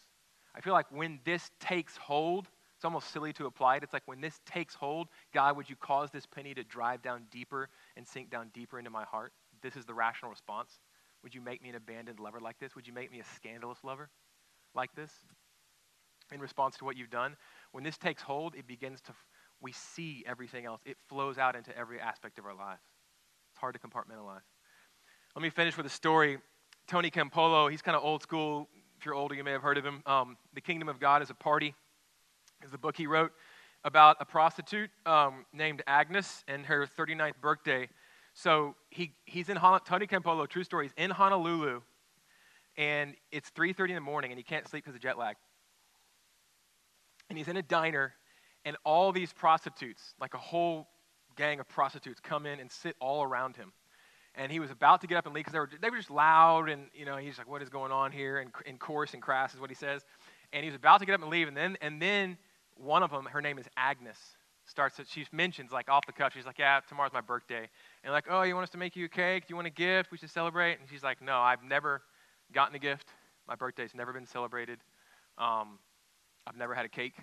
[0.56, 3.84] I feel like when this takes hold, it's almost silly to apply it.
[3.84, 7.24] It's like when this takes hold, God, would you cause this penny to drive down
[7.32, 9.34] deeper and sink down deeper into my heart?
[9.62, 10.80] This is the rational response.
[11.24, 12.76] Would you make me an abandoned lover like this?
[12.76, 14.10] Would you make me a scandalous lover
[14.74, 15.12] like this?
[16.32, 17.36] In response to what you've done,
[17.72, 19.14] when this takes hold, it begins to,
[19.62, 20.82] we see everything else.
[20.86, 22.82] It flows out into every aspect of our lives.
[23.52, 24.42] It's hard to compartmentalize.
[25.36, 26.40] Let me finish with a story.
[26.88, 28.68] Tony Campolo, he's kind of old school.
[29.02, 30.04] If you're older, you may have heard of him.
[30.06, 31.74] Um, the Kingdom of God is a party
[32.64, 33.32] is the book he wrote
[33.84, 37.90] about a prostitute um, named Agnes and her 39th birthday.
[38.36, 41.82] So he, he's in Tony Campolo, true story, he's in Honolulu,
[42.78, 45.36] and it's 3.30 in the morning, and he can't sleep because of jet lag.
[47.28, 48.14] And he's in a diner,
[48.66, 50.88] and all these prostitutes, like a whole
[51.36, 53.74] gang of prostitutes, come in and sit all around him.
[54.36, 56.10] And he was about to get up and leave because they were, they were just
[56.12, 59.22] loud, and you know he's like, "What is going on here?" And in coarse and
[59.22, 60.06] crass is what he says.
[60.54, 62.38] And he was about to get up and leave, and then and then
[62.76, 64.18] one of them, her name is Agnes,
[64.66, 67.70] starts, she mentions like off the cuff, she's like, yeah, tomorrow's my birthday.
[68.04, 69.48] And like, oh, you want us to make you a cake?
[69.48, 70.12] Do you want a gift?
[70.12, 70.80] We should celebrate.
[70.80, 72.02] And she's like, no, I've never
[72.54, 73.10] gotten a gift.
[73.48, 74.80] My birthday's never been celebrated.
[75.38, 75.80] Um,
[76.48, 77.16] I've never had a cake.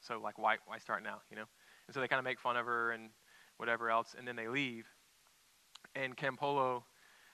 [0.00, 1.44] So like, why, why start now, you know?
[1.86, 3.10] And so they kind of make fun of her and
[3.56, 4.86] whatever else, and then they leave.
[5.94, 6.82] And Campolo,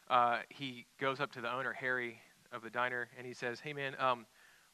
[0.08, 2.20] uh, he goes up to the owner, Harry,
[2.52, 4.24] of the diner, and he says, hey, man, um,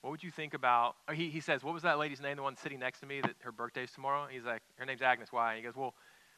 [0.02, 2.56] what would you think about, he, he says, what was that lady's name, the one
[2.56, 4.26] sitting next to me that her birthday's tomorrow?
[4.30, 5.54] He's like, her name's Agnes, why?
[5.54, 5.94] And he goes, well,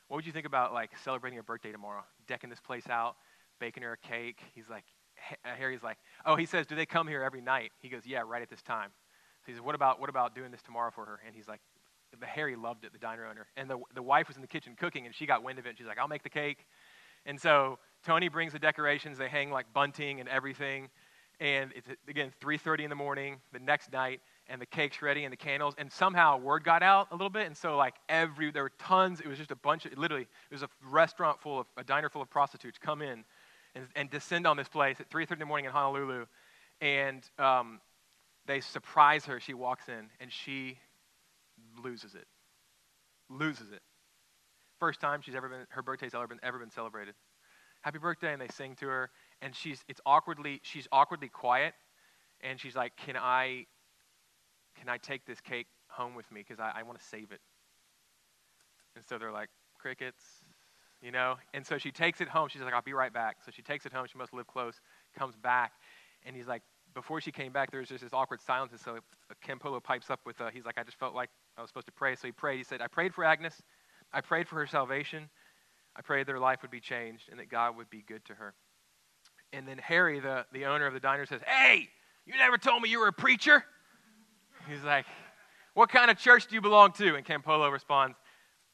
[0.08, 2.04] what would you think about like celebrating her birthday tomorrow?
[2.28, 3.16] Decking this place out,
[3.58, 4.40] baking her a cake.
[4.54, 4.84] He's like,
[5.44, 7.72] uh, Harry's like, oh, he says, do they come here every night?
[7.80, 8.90] He goes, yeah, right at this time.
[9.40, 11.20] So he says, what about, what about doing this tomorrow for her?
[11.26, 11.60] And he's like,
[12.20, 13.46] the Harry loved it, the diner owner.
[13.56, 15.70] And the, the wife was in the kitchen cooking, and she got wind of it.
[15.70, 16.66] And she's like, I'll make the cake.
[17.26, 19.18] And so Tony brings the decorations.
[19.18, 20.88] They hang like bunting and everything
[21.40, 25.32] and it's again 3.30 in the morning the next night and the cake's ready and
[25.32, 28.62] the candles and somehow word got out a little bit and so like every there
[28.62, 31.66] were tons it was just a bunch of literally it was a restaurant full of
[31.76, 33.24] a diner full of prostitutes come in
[33.74, 36.24] and, and descend on this place at 3.30 in the morning in honolulu
[36.80, 37.80] and um,
[38.46, 39.40] they surprise her.
[39.40, 40.78] She walks in and she
[41.82, 42.26] loses it.
[43.30, 43.80] Loses it.
[44.80, 47.14] First time she's ever been, her birthday's ever been, ever been celebrated.
[47.82, 49.10] Happy birthday, and they sing to her,
[49.42, 51.74] and she's, it's awkwardly, she's awkwardly quiet,
[52.40, 53.66] and she's like, can I,
[54.78, 56.40] can I take this cake home with me?
[56.40, 57.40] Because I, I want to save it.
[58.96, 59.48] And so they're like,
[59.78, 60.22] crickets,
[61.02, 61.36] you know?
[61.52, 62.48] And so she takes it home.
[62.48, 63.36] She's like, I'll be right back.
[63.44, 64.06] So she takes it home.
[64.10, 64.80] She must live close,
[65.16, 65.72] comes back,
[66.24, 66.62] and he's like,
[66.94, 68.72] before she came back, there was just this awkward silence.
[68.72, 68.98] And so
[69.46, 71.92] Campolo pipes up with, uh, he's like, I just felt like I was supposed to
[71.92, 72.14] pray.
[72.14, 72.58] So he prayed.
[72.58, 73.60] He said, I prayed for Agnes.
[74.14, 75.28] I prayed for her salvation.
[75.96, 78.54] I prayed their life would be changed and that God would be good to her.
[79.52, 81.88] And then Harry, the, the owner of the diner, says, Hey,
[82.24, 83.64] you never told me you were a preacher.
[84.68, 85.04] He's like,
[85.74, 87.14] What kind of church do you belong to?
[87.14, 88.16] And Campolo responds,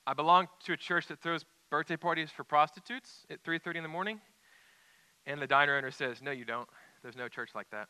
[0.07, 3.89] I belong to a church that throws birthday parties for prostitutes at 3.30 in the
[3.89, 4.21] morning.
[5.27, 6.69] And the diner owner says, No, you don't.
[7.03, 7.89] There's no church like that.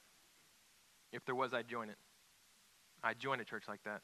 [1.13, 1.97] If there was, I'd join it.
[3.03, 4.03] I'd join a church like that.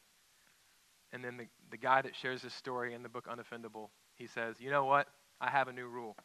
[1.12, 4.56] And then the, the guy that shares this story in the book Unoffendable, he says,
[4.60, 5.06] You know what?
[5.40, 6.16] I have a new rule.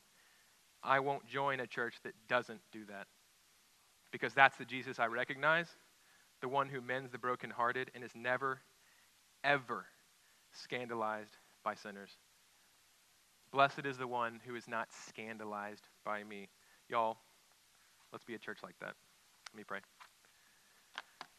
[0.84, 3.08] I won't join a church that doesn't do that.
[4.12, 5.68] Because that's the Jesus I recognize,
[6.42, 8.60] the one who mends the brokenhearted and is never,
[9.44, 9.86] ever
[10.52, 12.12] scandalized by sinners.
[13.52, 16.50] Blessed is the one who is not scandalized by me.
[16.90, 17.18] Y'all,
[18.12, 18.96] let's be a church like that.
[19.54, 19.80] Let me pray.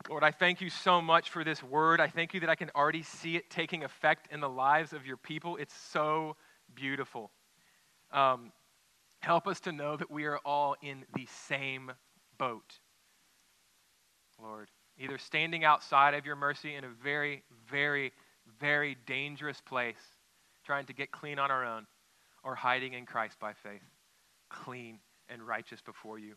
[0.09, 2.01] Lord, I thank you so much for this word.
[2.01, 5.07] I thank you that I can already see it taking effect in the lives of
[5.07, 5.57] your people.
[5.57, 6.37] It's so
[6.75, 7.31] beautiful.
[8.13, 8.53] Um,
[9.21, 11.93] help us to know that we are all in the same
[12.37, 12.79] boat,
[14.43, 14.69] Lord.
[14.99, 18.13] Either standing outside of your mercy in a very, very,
[18.61, 19.97] very dangerous place,
[20.65, 21.87] trying to get clean on our own,
[22.43, 23.81] or hiding in Christ by faith,
[24.51, 24.99] clean
[25.29, 26.35] and righteous before you.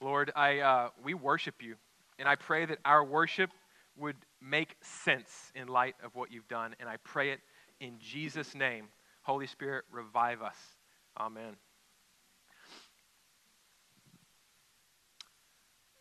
[0.00, 1.76] Lord, I, uh, we worship you.
[2.20, 3.50] And I pray that our worship
[3.96, 6.76] would make sense in light of what you've done.
[6.78, 7.40] And I pray it
[7.80, 8.88] in Jesus' name.
[9.22, 10.56] Holy Spirit, revive us.
[11.18, 11.56] Amen.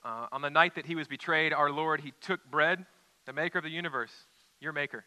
[0.03, 2.85] Uh, on the night that he was betrayed, our Lord, he took bread,
[3.25, 4.11] the maker of the universe,
[4.59, 5.05] your maker.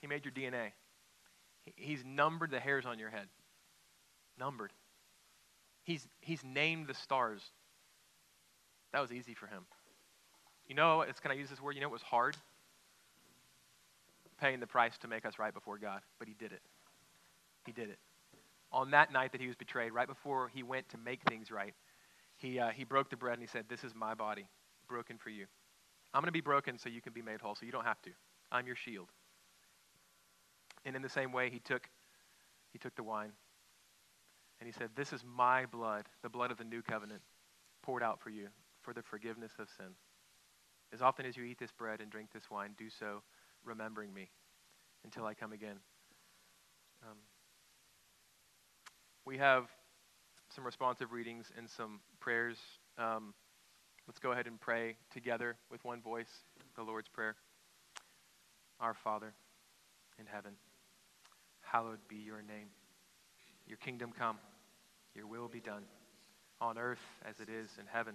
[0.00, 0.72] He made your DNA.
[1.76, 3.28] He's numbered the hairs on your head.
[4.36, 4.72] Numbered.
[5.84, 7.40] He's, he's named the stars.
[8.92, 9.64] That was easy for him.
[10.68, 11.74] You know, it's, can I use this word?
[11.74, 12.36] You know, it was hard
[14.40, 16.62] paying the price to make us right before God, but he did it.
[17.64, 17.98] He did it.
[18.72, 21.74] On that night that he was betrayed, right before he went to make things right,
[22.36, 24.46] he, uh, he broke the bread and he said, This is my body,
[24.88, 25.46] broken for you.
[26.12, 28.02] I'm going to be broken so you can be made whole, so you don't have
[28.02, 28.10] to.
[28.50, 29.08] I'm your shield.
[30.84, 31.88] And in the same way, he took,
[32.72, 33.32] he took the wine
[34.58, 37.20] and he said, This is my blood, the blood of the new covenant,
[37.82, 38.48] poured out for you
[38.82, 39.94] for the forgiveness of sin.
[40.92, 43.22] As often as you eat this bread and drink this wine, do so
[43.64, 44.28] remembering me
[45.04, 45.76] until I come again.
[47.02, 47.16] Um,
[49.24, 49.64] we have
[50.54, 52.58] some responsive readings and some prayers.
[52.98, 53.32] Um,
[54.06, 56.44] let's go ahead and pray together with one voice
[56.76, 57.36] the Lord's Prayer.
[58.80, 59.32] Our Father
[60.18, 60.52] in heaven,
[61.60, 62.68] hallowed be your name.
[63.66, 64.36] Your kingdom come,
[65.14, 65.84] your will be done,
[66.60, 68.14] on earth as it is in heaven.